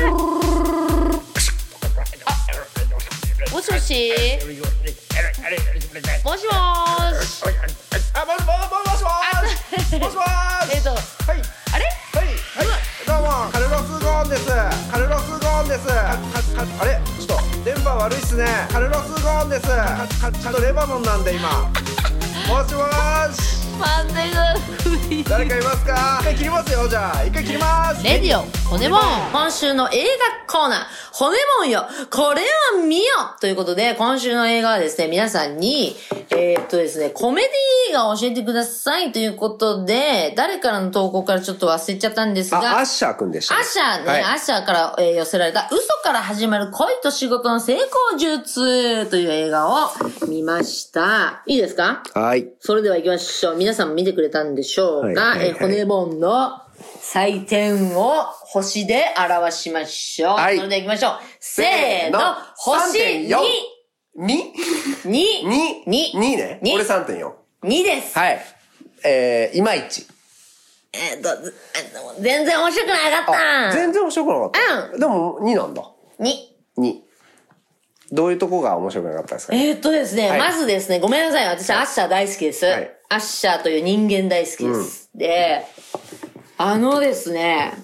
[3.53, 4.13] もしもし。
[6.25, 7.45] もしもーし。
[8.15, 8.57] あ、もしも
[8.97, 10.01] し。
[10.01, 11.56] もしもし
[15.77, 15.91] です。
[15.93, 18.47] あれ、ちょっと、電波悪いっすね。
[18.71, 19.67] カルロス・ゴーンです。
[19.67, 21.49] ちょっとレバノンなんで、今。
[22.49, 23.56] もしもーし。
[23.79, 24.63] 待ってくださ
[25.11, 25.25] い。
[25.29, 26.19] 誰かいますか？
[26.21, 28.05] 一回切りますよ、じゃあ、一回切ります。
[28.05, 29.01] レディオ、骨もん。
[29.33, 30.05] 今週の映
[30.47, 30.79] 画コーナー、
[31.13, 32.43] 骨もんよ、これ
[32.79, 33.05] を見よ
[33.41, 35.97] ということで、今週の映画はですね、皆さんに、
[36.31, 49.91] えーっとですね、コメディ映画を教えてくださいということで、誰からの投稿からちょっと忘れちゃったんですあ、が、アッシャーくんでした、アッシャーね、はいアッシャーから、えー寄せられた嘘から始まる恋と仕事の成功術という映画を
[50.29, 51.43] 見ました。
[51.47, 52.03] いいですか？
[52.15, 52.49] はい。
[52.61, 53.57] それでは行きましょう。
[53.67, 56.61] 皆さんも見てくれたんでしょうか、はいはいはいえー骨盆の
[57.01, 60.37] 採点を星で表しましょう。
[60.37, 61.13] はいそれでは行きましょう。
[61.41, 62.21] せーの、
[62.55, 63.37] 星2、3.4
[64.19, 64.29] 2?
[65.05, 65.85] 2、2?
[65.85, 66.61] 2 2ね。
[66.63, 66.75] 二？
[66.77, 67.33] 俺3.4。
[67.65, 68.17] 2です。
[68.17, 68.41] はい。
[69.05, 70.07] えー、いまいち。
[70.93, 71.29] えーっと、
[72.21, 73.73] 全然面白くなかった。
[73.73, 74.51] 全然面白くなかっ
[74.93, 74.97] た。
[74.97, 75.83] でも、2なんだ。
[76.21, 76.33] 2。
[76.79, 77.06] 2。
[78.13, 79.55] どういうとこが面白くなかったですか？
[79.55, 80.39] えーっとですね、はい。
[80.39, 81.47] まずですね、ごめんなさい。
[81.49, 82.65] 私、アッシャー大好きです。
[82.65, 82.91] はい。
[83.09, 85.11] アッシャーという人間大好きです。
[85.15, 85.65] で、
[86.59, 87.75] あのですね、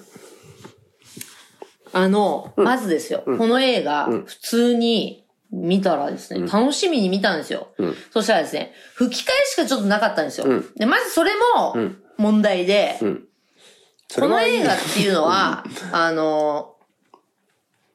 [1.91, 7.67] あの、まずですよ、この映画、普通に見たらですね、楽しみに見たんですよ。
[8.11, 10.47] そしたらですね、吹き替えしかちょっとなかったんですよ。
[10.75, 11.75] で、まずそれも
[12.17, 12.97] 問題で、
[14.15, 16.72] この映画っていうのは、あの、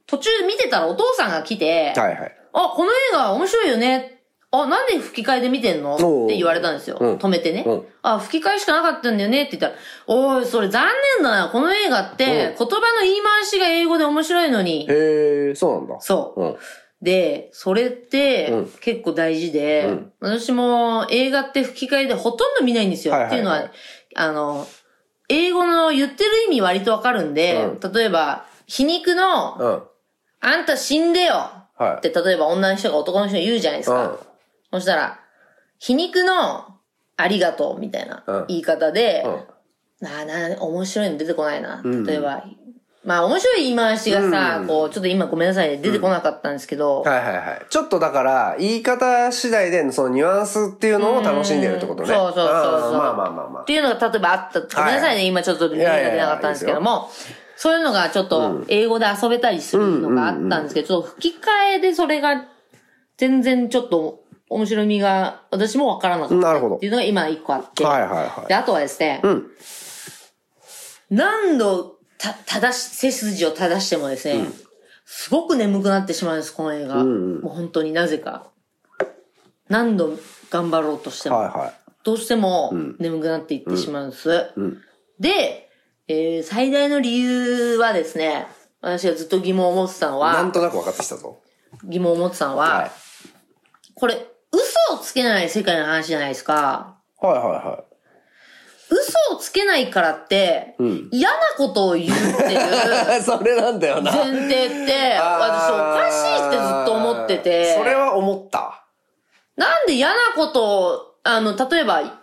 [0.09, 2.37] 途中見てたらお父さんが来て、はいはい。
[2.55, 4.15] あ、この映画面白いよね。
[4.51, 5.97] あ、なんで吹き替えで見てんの？
[5.97, 6.97] って言われたんですよ。
[6.99, 7.87] うん止めてねうん。
[8.01, 9.75] あ、吹き替えしかなかったんだよねって言ったら、
[10.07, 11.49] おい、それ残念だな。
[11.51, 14.87] この映画って、言葉の言い回しが英語で面白いのに。
[14.89, 16.01] へえ、そうなんだ。
[16.01, 16.43] そう。
[16.43, 16.57] うん。
[17.03, 23.13] で、それってうん結構大事で、うん私も映画って吹き替えでほとんど見ないんですよ。
[23.13, 23.71] はいはいはいっていうのは、
[24.15, 24.67] あの、
[25.29, 29.83] 英語の言ってる意味割とわかるんで、う例えば、皮肉の、うん。
[30.41, 31.51] あんた死んでよ！
[31.77, 31.97] はい。
[31.99, 34.05] って、例えば女の人が男の人に言うじゃないですか。
[34.05, 34.19] うん。
[34.73, 35.21] そしたら、
[35.79, 36.67] 皮肉の
[37.17, 38.45] ありがとうみたいなうん。
[38.49, 40.07] 言い方で、うん。
[40.07, 41.83] なあなあ、面白いの出てこないな。
[42.07, 42.45] 例えば、
[43.05, 47.67] まあ面白い言い回しがさ、こう、ちょっと今ごめんなさいね、出てこなかったんですけど、はいはいはい。
[47.71, 52.09] ちょっとだから、言い方次第で、そのニュアンスっていうのを楽しんでるってことね。
[52.09, 52.45] そうそうそうそう。
[52.45, 53.63] あーまあまあまあまあ。
[53.63, 53.65] っ。
[53.65, 54.61] ていうのが例えばあった。
[54.61, 57.11] ごめんなさいね、今ちょっと例が出なかったんですけども、
[57.61, 62.47] そういうのがちょっと英語で遊べたりするのがあったんですけど、ちょっと吹き替えでそれが
[63.17, 67.85] 全然ちょっと面白みが私もわからなかったなるほどっていうのが今一個あって。
[67.85, 69.43] はいはいはいで、あとはですね、ん
[71.11, 74.47] 何度た、正し、背筋を正してもですね、
[75.05, 77.03] すごく眠くなってしまうんです、この映画。
[77.03, 78.53] もう本当になぜか。
[79.69, 80.17] 何度
[80.49, 81.39] 頑張ろうとしても。
[81.39, 81.73] はいはい。
[82.05, 84.53] どうしても眠くなっていってしまうんです。
[85.19, 85.68] で、
[86.09, 88.47] えー最大の理由はですね、
[88.81, 91.39] 私がずっと疑問を持ってたのはなん、となく分かってきたぞ。
[91.85, 92.91] 疑問を持ってたのは、はい。
[93.95, 94.15] これ、
[94.51, 96.97] 嘘をつけない世界の話じゃないですか。
[97.21, 97.95] はいはいはい。
[98.91, 100.77] 嘘をつけないからって、
[101.11, 104.11] 嫌なことを言うっていう それなんだよな。
[104.11, 108.87] 前提って、私おかしいってずっと思ってて、それは思った。
[109.57, 112.18] なんで嫌なことを、あの、例えば、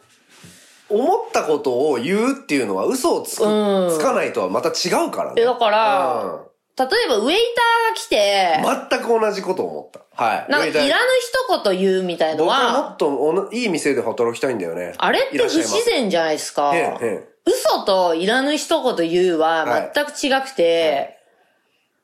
[0.90, 5.42] 思ったことを言うっていうのは嘘をつく、うんつかないとはまた違うからね。
[5.42, 6.40] えだから、
[6.78, 10.24] 例えばウェイターが来て、うん全く同じことを思った。
[10.24, 10.52] はい。
[10.52, 10.90] なんかいらぬい
[11.22, 14.94] 一言言うみたいの僕はもは、っとおのいい店で働きたいんだよね。
[14.98, 15.20] あれ？
[15.20, 16.76] って不いらっしゃいます自然じゃないですか。
[16.76, 21.18] へんへん嘘といらぬ一言言うははい全く違くて、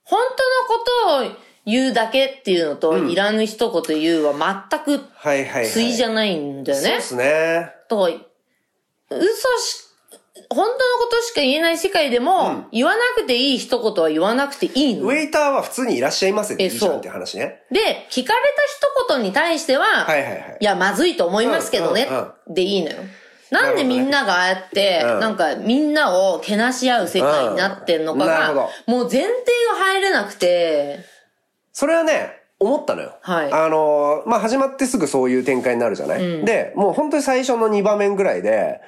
[0.04, 0.20] 本
[0.67, 4.34] 当のことを言うだけっていうのと、いらぬ一言言うは
[4.70, 5.72] 全くはいはい、はい。
[5.72, 7.02] 対じゃないんだよねそうで。
[7.02, 7.72] すね。
[7.89, 8.10] と、
[9.12, 9.91] 嘘し、
[10.50, 15.04] 本当のことしか言えない世界でも、言わなくていい一言は言わなくていいの。
[15.04, 17.63] ウェイターは普通にいらっしゃいませっていいじゃえそうんって話ね。
[17.71, 20.58] で、聞かれた一言に対しては、はいはいはい。
[20.60, 22.08] いや、まずいと思いますけどね、
[22.47, 22.97] うんでいいのよ。
[23.52, 25.19] なんでみんながああやって、うん。
[25.19, 28.56] なんかみんなをけなし合う世界になってんのかが、うん。
[28.56, 29.28] なもう前提
[29.69, 31.00] が入れなくて、
[31.74, 33.17] それはね、思ったのよ。
[33.21, 33.52] はい。
[33.52, 38.80] あのーまあ、始まってすぐそういう展開になるじゃない、で、もう本当に最初の2場面ぐらいで、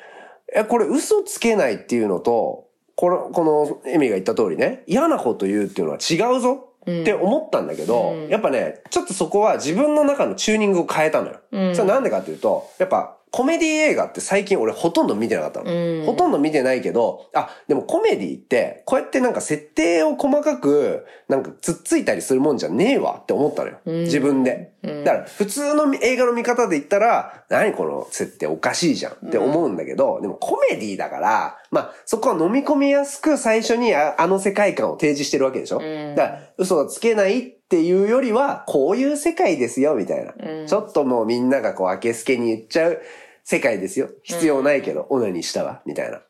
[0.56, 11.39] え、これ嘘つけないっていうのと、この、このエミが言った通りね、嫌なこと言うっていうのは違うぞって思ったんだけど、やっぱね、ちょっとそこは自分の中のチューニングを変えたのよ。
[11.74, 16.06] それなんでかっていうと、やっぱコメディ映画って最近俺ほとんど見てなかったの。
[16.06, 23.80] ほとんど見てないけど、あ、でもコメディって、こうやってなんか設定を細かく、なんかつっついたりするもんじゃねえわって思ったのよ。
[23.86, 24.74] 自分で。
[24.84, 35.84] だから、普通の映画の見方で言ったら、何この設定おかしいじゃんって思うんだけど、でもコメディだから、まあ、そこは飲み込みやすく最初にああの世界観を提示してるわけでしょ、だ
[36.16, 40.34] から、嘘をつけないっていうよりは、こういう世界ですよ、みたいな。
[40.68, 43.02] ちょっともうみんながこう、明けすけに言っちゃう
[43.44, 44.10] 世界ですよ。
[44.22, 46.22] 必要ないけど、オナニーしたわ、みたいな。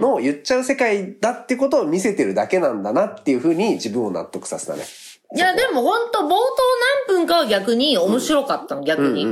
[0.00, 4.84] のを言っちゃう世界だってことを見せてるだけなんだなっていうふうに自分を納得させたね。
[5.34, 6.36] いや、でも本当冒頭
[7.08, 9.26] 何分かは逆に面白かったの、逆に。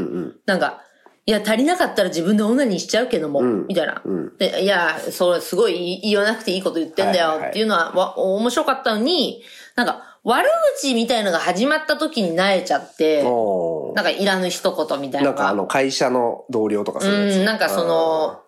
[0.44, 0.82] なんか、
[1.26, 4.02] いや、足りなかったら自分でオナニーしちゃうけども、みたいな。
[4.38, 9.42] で、いや、それすごい言わなくていいこと言ってんだよはいはいはいっていうのは、わ面白かったのに、
[9.74, 15.30] なんか、悪口みたいのが始まった時に慣れちゃって、なんかいらぬ一言みたいな。
[15.30, 17.38] なんかあの会社の同僚とかそういうやつ。
[17.40, 18.40] うん、なんかその、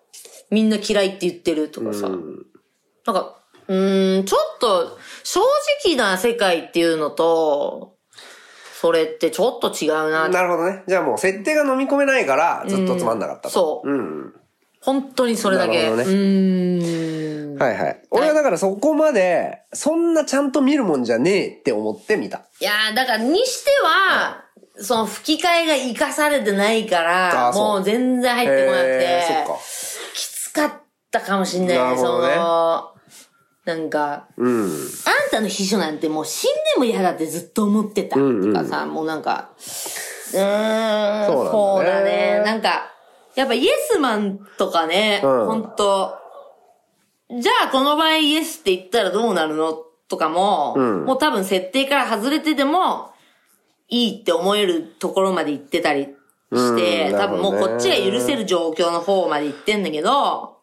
[0.49, 2.09] みんな嫌いって言ってるとかさ。
[2.09, 2.19] なん
[3.15, 5.39] か、うーん、ちょっと、正
[5.85, 7.96] 直な世界っていうのと、
[8.79, 10.29] それってちょっと違うな。
[10.29, 10.83] なるほどね。
[10.87, 13.49] じゃあもう設定が飲み込めないからずっとつまんなかったと。
[13.49, 14.35] そううん。
[14.81, 15.77] 本当にそれだけ。
[15.77, 17.57] なるほどねうーん。
[17.57, 18.01] はいはい。
[18.11, 22.43] 俺はだからそこまで、そんなちゃんと見るもんじゃねえって思って見た。
[22.59, 24.43] いやー、だからにしては、
[24.79, 29.63] その吹き替えが活かされてないから、うもう全然入ってこなくてへー、そっか。
[30.13, 30.73] きつかっ
[31.09, 32.91] たかもしんないね、そなるほどねの、
[33.67, 34.63] なんか、うん。
[34.63, 34.69] あん
[35.29, 38.15] たの秘書なんてもう死んでも嫌だってずっと思ってた。
[38.15, 41.51] とかさ、もうなんか、うーん、そうなんだね。
[41.51, 42.41] そうだね。
[42.45, 42.93] なんか、
[43.35, 45.45] やっぱイエスマンとかね、うん。
[45.47, 46.15] ほんと、
[47.29, 49.73] じゃあこの場合イエスって言ったらどうなるの
[50.07, 51.03] とかも、ん。
[51.03, 53.11] もう多分設定から外れてでも、
[53.89, 56.07] いいって思えるところまで行ってたり
[56.53, 57.17] して、うん。
[57.17, 60.56] 多分もうこっちが許せる状況の方まで行ってんだけど、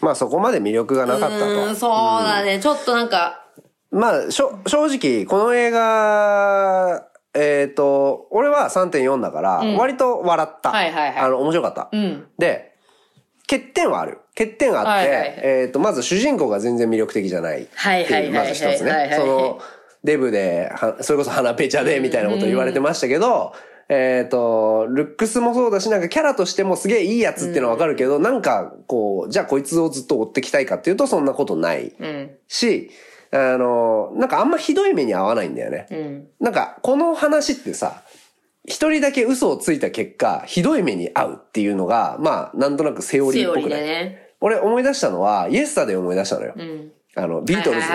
[0.00, 1.74] まあそこまで魅力がなかったうーん、と。
[1.74, 2.60] そうだね。
[2.60, 3.46] ちょっとなんか、
[3.90, 10.70] まあ、しょ、正直、この映画、えっ、と、俺は3.4だから、割と笑った。
[10.70, 11.88] はいはいはいあの、面白かった。
[11.92, 12.26] うん。
[12.38, 12.74] で、
[13.48, 14.18] 欠点はある。
[14.36, 17.76] 欠点があって、はいはいはいえっ、と、まず主人公が全然魅力的じゃないっていう。
[17.76, 19.12] はいはいはいはいまず一つね。
[19.16, 19.60] その、
[20.04, 23.54] デブで、はそれこそ鼻ペチャでみたいなこと言われてましたけど、
[23.88, 32.30] えっ、と、ルックスもそうだし、なんかキャラとしてもすげえいいやつっていうのはわかるけど、なんかこう、じゃあこいつをずっと追ってきたいかっていうとそんなことないうん。
[32.48, 32.90] し、
[33.30, 35.86] あの、なんかあんまひどい目に合わないんだよね。
[35.90, 36.28] うん。
[36.40, 38.02] なんか、この話ってさ、
[38.64, 43.82] 一人だけ嘘をついた結果、ひどい目に遭うっていうのが、まあ、なんとなくセオリーっぽくない。
[43.82, 44.32] ね。
[44.40, 46.54] 俺思い出したのは、イエスタデイで思い出したのよ。
[46.56, 46.92] うん。
[47.16, 47.88] あの、ビートルズ。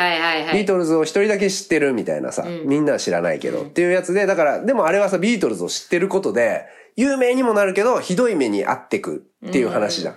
[0.54, 6.66] ビートルズを一人だけ知ってるみたいなさ、みんなは知らないけど、っていうやつで、だから、でもあれはさ、ビートルズを知ってることで、
[6.96, 10.16] 有名にもなるけど、ひどい目に遭ってくっていう話じゃん。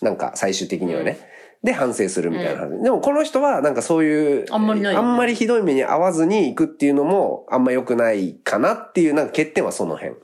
[0.00, 1.18] なんか、最終的にはね。
[1.62, 2.82] で、反省するみたいな話。
[2.82, 10.14] でも、この人は、なんかそういう、あんまりないあんまりひどい目に遭わずに行くっていうのも、あんま良くないかなっていう、なんか欠点はその辺。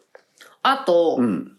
[0.62, 1.52] あと、うん。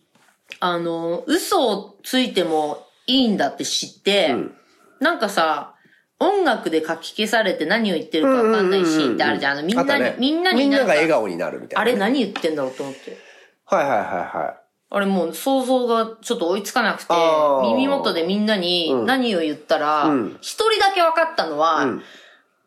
[0.60, 4.56] あの、嘘をついてもいいんだって知って、ん
[5.00, 5.73] なんかさ、
[6.20, 9.58] 音楽で書き消されて何を言ってるかわかんないシーンってあるじゃん。
[9.60, 11.82] あのみんなに、みんなにみんなが笑顔になるみたいな。
[11.82, 13.18] あれ何言ってんだろうと思って。
[13.66, 14.64] はいはいはいはい。
[14.90, 22.02] あれもう想像がちょっと追いつかなくてあー、耳元でみんなに何を言ったらうん、一、人だけ分かったのは、うん。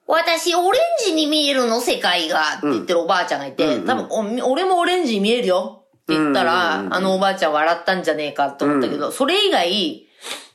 [0.08, 4.06] 私オレンジに見えるの世界がって言ってるおばあちゃんがいて、多分
[4.44, 10.05] お俺もオレンジに見えるよって言ったら、あのおばあちゃん笑ったんじゃねえかと思ったけど、それ以外、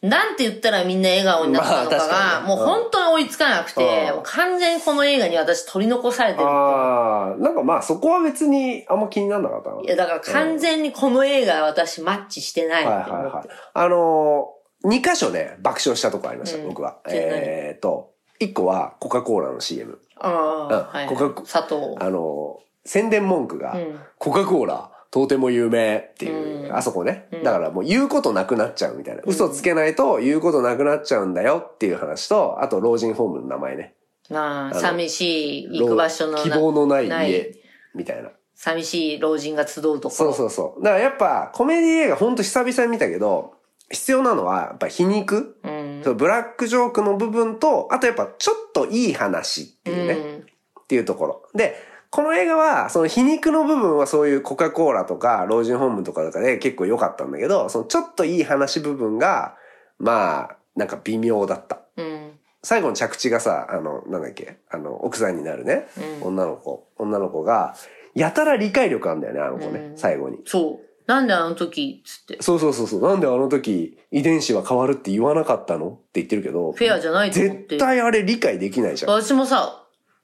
[0.01, 9.81] なんて言ったらみんな笑顔になったのかまあ確かねもう本当に追いつかなくて、うん完全にこの映画に私取り残されてるああ、なんかまあそこは別にあんま気にならなかったな。
[9.81, 13.27] いや、だから完全にこの映画は私マッチしてないはいって思って。
[13.27, 13.57] はいはい。
[13.73, 16.99] あのー、2箇所ね、爆笑したとこありました、うん僕は。
[17.09, 19.99] えーっと、1個はコカ・コーラの CM。
[20.17, 21.07] ああ、うんはい。
[21.07, 21.95] ここ砂糖。
[21.99, 27.27] あのー、宣伝文句が、うんコカ・コーラ、とても有名っていう、うんあそこね。
[27.43, 29.23] だからもう言うことなくなっちゃうみたいな。
[29.25, 33.93] 嘘つけないと言うことなくなっちゃうんだよっていう話と、あと老人ホームの名前ね。
[34.29, 37.59] まあ、の寂しい行く場所のな希望のない家、
[37.93, 38.29] みたいな。
[38.55, 40.09] 寂しい老人が集うところ。
[40.11, 40.83] そうそうそう。
[40.83, 43.55] だからやっぱコメディ映画ほんと久々に見たけど、
[43.89, 46.03] 必要なのはやっぱ皮肉、うん。
[46.15, 50.45] ブラックジョークの部分と、あとやっぱちょっといい話っていうね、うん
[50.81, 51.43] っていうところ。
[51.55, 51.75] で、
[52.11, 59.55] この映画は、その皮肉の部分はそういうコカ・コーラとか、老人ホームとかとかで結構良かったんだけど、そのちょっといい話部分が、
[59.97, 61.79] まあ、なんか微妙だった。
[61.95, 62.31] うん。
[62.63, 65.87] 最後の着地がさ、あの、なんだっけ、あの、奥さんになるね、
[66.21, 67.75] 女の子、女の子が、
[68.13, 70.39] やたら理解力あるんだよね、あの子ね、最後に。
[70.45, 70.87] そう。
[71.07, 72.41] なんであの時、つって。
[72.41, 73.01] そうそうそうそう。
[73.01, 75.89] なんであの時、遺伝子は変わるって言わなかったの？
[75.89, 79.11] って言ってるけど、フェアじゃないと思って絶対あれ理解できないじゃん。
[79.11, 79.80] 私もさ、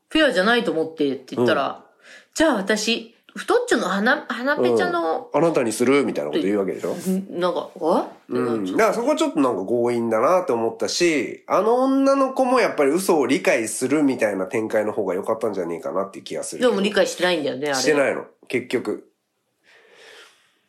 [0.09, 1.85] フェアじゃないと思ってって言ったら、
[2.33, 6.93] じゃあ私、太っちょの鼻、鼻ペチャの、あなたにするみたいなこと言うわけでしょ？
[6.95, 8.01] んなんか、わ？
[8.01, 8.43] ってう。
[8.43, 16.61] なんだからそこちょっとなんか強引だなって思ったし、あの女の子もやっぱり嘘を理解するみたいな展開の方が良かったんじゃねえかなっていう気がする。
[16.61, 17.75] でも理解してないんだよね、あれ。
[17.75, 18.25] してないの。
[18.47, 19.07] 結局。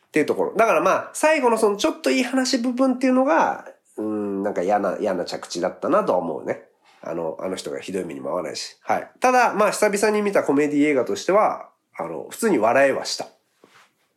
[0.09, 0.55] っていうところ。
[0.55, 3.66] だからまあ、最後のそのちょっといい話部分っていうのが、
[3.97, 6.64] うん、なんか嫌な、嫌な着地だったなとは思うね。
[7.03, 8.77] あの、あの人がひどい目にも合わないし。
[8.83, 9.11] はい。
[9.21, 13.25] ただ、まあ、久々に見たコメディ映画としては、あの、普通に笑えはした。
[13.25, 13.29] っ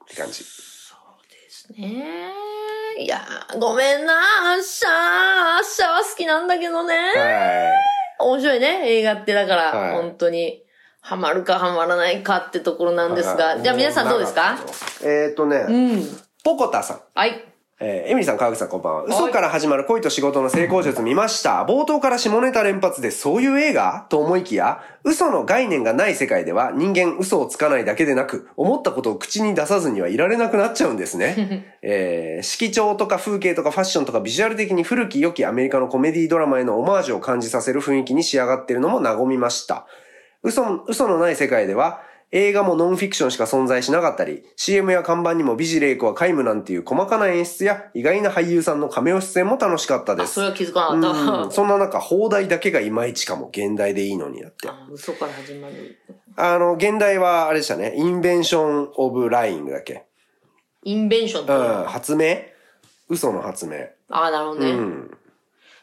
[0.08, 0.44] て感じ。
[1.78, 2.32] ね
[2.98, 3.04] え。
[3.04, 4.14] いやー、ごめんな、
[4.54, 4.92] アッシャー。
[5.58, 6.96] アッシャーは好きなんだけどね。
[8.20, 10.64] は面白いね、映画ってだから、はい本当に。
[11.04, 13.16] ハマるかハマらないかってところなんい。
[13.16, 13.60] ですが。
[13.60, 14.58] じゃあ皆さんどうですか？
[15.02, 16.20] えっ、ー、とね、うん。
[16.44, 17.02] ポコタさん。
[17.16, 17.44] はい。
[17.84, 19.04] えーエミリーさん、川口さん、こんばんは。
[19.04, 21.66] い嘘から始まる恋と仕事の成功術見ました。
[21.68, 24.06] 冒頭から下ネタ連発でそういう映画？
[24.10, 31.66] と思いきや、嘘の概念がない世界では人間嘘をつかないだけでなく、思ったことを口に出さずにはいられなくなっちゃうんですね。
[31.82, 39.88] えー色調とか風景とかファッションとかビジュアル的に古き良きアメリカのコメディドラマへのオマージュを感じさせる雰囲気に仕上がっているのも和みました。
[40.44, 42.02] 嘘、嘘のない世界では、
[42.34, 50.36] 映画もノンフィクションしか存在しなかったり、CM や看板にも美ジレイクは皆無なんていう細かな演出や意外な俳優さんのカメオ出演も楽しかったです。
[50.36, 51.32] それは気づかなかった。
[51.44, 54.70] うんそんな中、放題だけがいまいちかも、現代でいいのになって。
[54.70, 55.98] あ嘘から始まる。
[56.38, 60.06] あの、現代はあれでしたね、インベンション・オブ・ライングだっけ
[60.84, 61.82] インベンション。
[61.82, 62.38] うん、発明？
[63.10, 63.76] 嘘の発明。
[64.10, 64.72] ああ、なるほどね。
[64.72, 65.18] うん。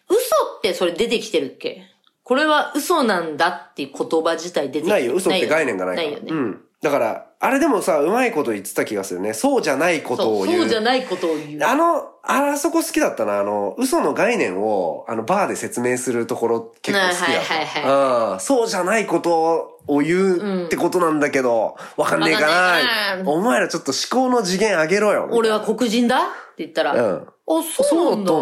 [0.09, 0.17] 嘘
[0.57, 1.83] ってそれ出てきてるっけ？
[2.29, 6.11] これは嘘なんだっていう言葉自体出てないよ、嘘って概念がないから。
[6.11, 6.27] ないよね。
[6.31, 6.61] うん。
[6.81, 9.35] だから、あれでもさ、うまいこと言ってた気がするね。
[9.35, 10.61] そうじゃないことそう、を言う。
[10.63, 11.65] そうじゃないことを言う。
[11.65, 13.41] あの、あそこ好きだったな。
[13.41, 17.55] あの、嘘の概念を、あの、バーで説明するところ結構好きだった。
[17.55, 22.81] はいはいうんそうじゃないことを言うってことなんだけど、わかんねえかんねな
[23.21, 23.23] え。
[23.25, 25.29] なお前らちょっと思考の次元上げろよ。
[25.33, 26.19] 俺は黒人だ？
[26.19, 26.21] っ
[26.57, 28.37] て言ったら、うんあ、そそううなんんだっ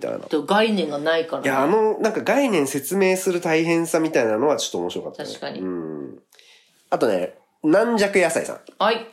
[0.00, 0.46] ただだ。、みたいな。
[0.46, 5.28] 概念がないから、いや、あの、なんか概念説明する大変さみたいなのはちょっと面白かったね。
[5.28, 6.18] 確かにうん。
[6.90, 7.34] あとね、
[7.70, 8.60] 軟弱野菜さん。
[8.78, 9.06] はい。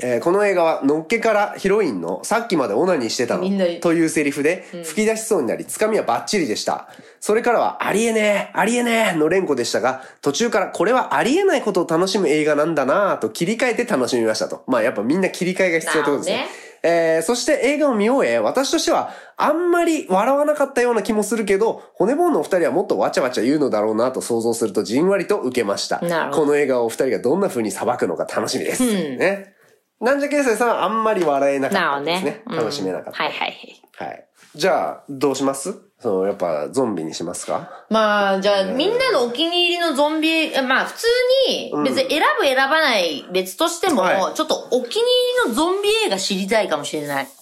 [0.00, 6.88] えーこの映画は、のっけからヒロインの、さっきまでオナニーしてたのみんな、というセリフで、吹き出しそうになり、つかみはバッチリでした。
[7.20, 14.64] それからは、ありえねえ、ありえねえの連呼でしたが、途中からこれはありえないことを楽しむ映画なんだなぁと切り替えて楽しみましたと。
[14.66, 16.36] まあやっぱみんな切り替えが必要ってことですね。
[16.36, 26.00] なるほえーそして映画を見終え、私としては、あんまり笑わなかったような気もするけど、骨ボーンのお二人はもっとわちゃわちゃ言うのだろうなと想像するとじんわりと受けました。
[26.32, 28.82] この映画をお二人がどんな風に裁くのか楽しみです。
[28.84, 29.54] ね。
[30.00, 32.42] なんじゃけいさいさんはあんまり笑えなかったですねね。。
[32.46, 33.22] うん楽しめなかった。
[33.22, 34.08] はいはいはい。
[34.10, 34.28] はい。
[34.54, 35.74] じゃあ、どうします？
[35.98, 37.86] その、やっぱ、ゾンビにしますか？
[37.88, 41.06] まあ、じゃあ、みんなのお気に入りのゾンビまあ、普通
[41.48, 45.02] に、別に選ぶ選ばない別としても、はいちょっとお気に
[45.44, 47.26] 入りのゾンビ映画知りたいかもしれない。
[47.26, 47.32] 好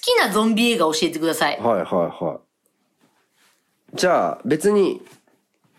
[0.00, 1.58] きなゾンビ映画教えてください。
[1.60, 1.84] はいはい
[2.24, 2.40] は
[3.92, 3.96] い。
[3.96, 5.02] じゃあ、別に、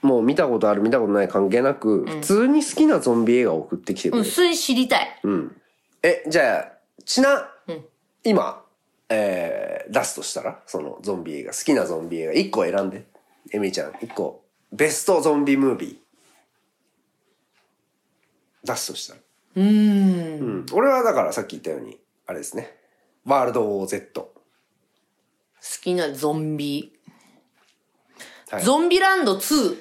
[0.02, 4.30] もう見たことある見たことない関係なく、普通に好きなゾンビ映画を送ってきてくうん、れる。
[4.30, 5.20] 普通に知りたい。
[6.04, 6.72] え、じゃあ、
[7.06, 7.50] ちな、
[8.24, 8.61] 今、
[9.14, 13.06] えー、出すとしたらそのゾンビ映画、好きなゾンビ映画、1個選んで。
[13.52, 14.46] エミちゃん、1個。
[14.72, 15.98] ベストゾンビムービー。
[18.64, 19.20] 出すとしたら。
[19.56, 20.66] うん。
[20.72, 22.78] 俺はだからさっき言ったように、あれですね。
[23.26, 24.22] ワールドウォー Z。
[24.22, 24.32] 好
[25.82, 26.94] きなゾンビ。
[28.50, 29.78] はいゾンビランド2。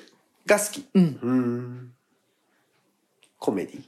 [0.46, 0.88] が好き。
[0.94, 1.92] うん。
[3.38, 3.82] コメディ？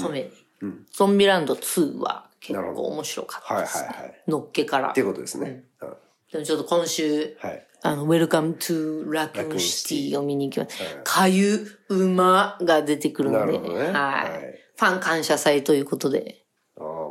[0.00, 0.84] コメディ。
[0.92, 3.88] ゾンビランド2は結構面白かったはいです、ね。
[3.88, 4.22] はいはい。
[4.28, 5.00] のっけからって。
[5.00, 5.64] いうことですね。
[5.80, 5.94] うん
[6.32, 7.66] でもちょっと今週、はい。
[7.82, 10.78] あの、Welcome to Raccoon Raccoon City を見に行きます。
[11.04, 16.44] かゆ馬が出てくるので、なるほどねはい、はいファン感謝祭ということで。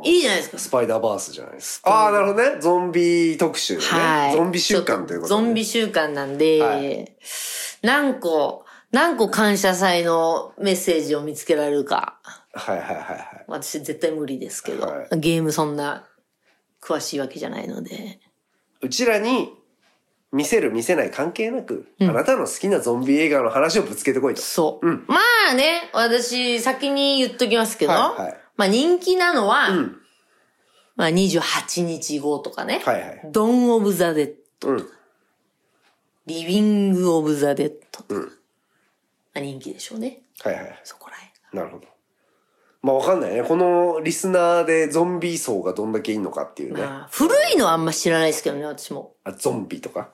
[0.04, 0.58] いいじゃないですか。
[0.58, 1.90] スパイダーバースじゃないですか。
[1.90, 2.60] ああ、なるほどね。
[2.60, 3.86] ゾンビ特集でね。
[3.86, 4.36] はい。
[4.36, 5.40] ゾンビ週間ということで。
[5.42, 7.16] ゾンビ週間なんで、はい
[7.80, 12.20] 何個、何個感謝祭のメッセージを見つけられるか。
[12.54, 13.44] はいはいはいはい。
[13.48, 16.06] 私絶対無理ですけど、はゲームそんな
[16.80, 18.20] 詳しいわけじゃないので。
[18.80, 19.50] うちらに
[20.34, 24.42] 見せる見せない関係なく、あなたの好きなゾンビ映画の話をぶつけてこいと。
[24.42, 24.86] そう。
[24.86, 25.18] ま
[25.50, 29.68] あね、私先に言っときますけど、はいはいまあ人気なのは、
[30.96, 34.88] まあ28日後とかね、はいはいドン・オブ・ザ・デッド、うん。
[36.26, 37.72] リビング・オブ・ザ・デッ
[38.08, 38.22] ド、ま
[39.36, 40.22] あ人気でしょうね。
[40.40, 40.80] はいはい。
[40.84, 41.56] そこらへん。
[41.56, 41.93] なるほど。
[42.84, 43.42] まあわかんないね。
[43.42, 46.82] このリスナーでゾンビ層がどんだけいんのかっていうね。
[46.82, 49.14] まあ、古いのはあんま知らないですけどね、私も。
[49.24, 50.10] あゾンビとか？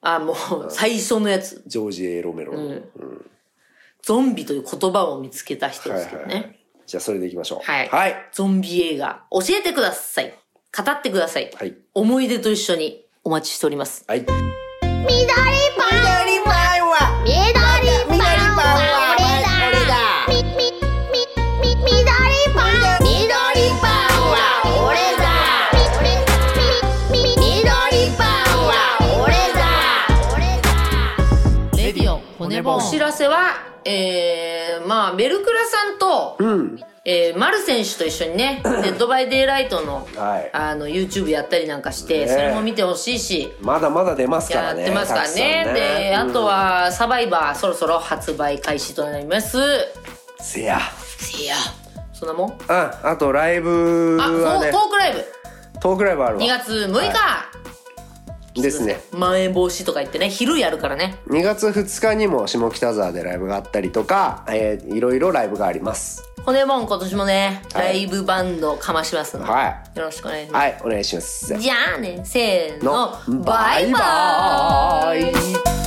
[0.00, 0.36] あ、もう、
[0.70, 1.62] 最初のやつ。
[1.66, 2.80] ジョージ・エロメロの。
[4.02, 6.34] ゾンビという言葉を見つけた人はいですけどね。
[6.34, 6.58] はいはい。
[6.86, 7.58] じゃあそれでいきましょう。
[7.62, 7.88] はい。
[7.88, 8.16] はい。
[8.32, 10.34] ゾンビ映画、教えてください。
[10.74, 11.50] 語ってください。
[11.54, 14.04] はい思い出と一緒にお待ちしております。
[14.08, 14.20] はい。
[14.20, 15.26] 緑
[32.66, 36.38] お知らせは、えー、まあ、ベルクラさんと、
[37.04, 44.84] えー、マル選手と一緒にね、 デッドバイデイライトの、はいあの、YouTube やったりなんかして、ねそれも見てほしいし、まだまだ出ますかやらね。
[44.84, 45.64] ってますからね。
[45.64, 49.58] たくさんで、あとうんは、サバイバー、そろそろ発売開始となります。
[50.40, 50.78] せや。
[51.18, 51.56] せや。
[52.14, 52.58] そんなもん？
[52.68, 55.24] あ、あとライブあ、はねそう、ト、ークライブ。
[55.80, 56.42] トークライブあるわ。
[56.42, 57.12] 2月6日、
[58.54, 59.00] ですね。
[59.12, 61.16] まん延防止とか言ってね、昼やるからね。
[61.28, 66.22] 2月2日にも下北沢でライブがあったりとか、えー、いろいろライブがあります。
[66.44, 70.66] 骨もん今年もね、はいライブバンドかましますので、はよろしくお願いします。
[70.66, 70.70] い。
[70.72, 71.58] はい、お願いします。
[71.58, 75.83] じゃあね、せーの、のバイバーイ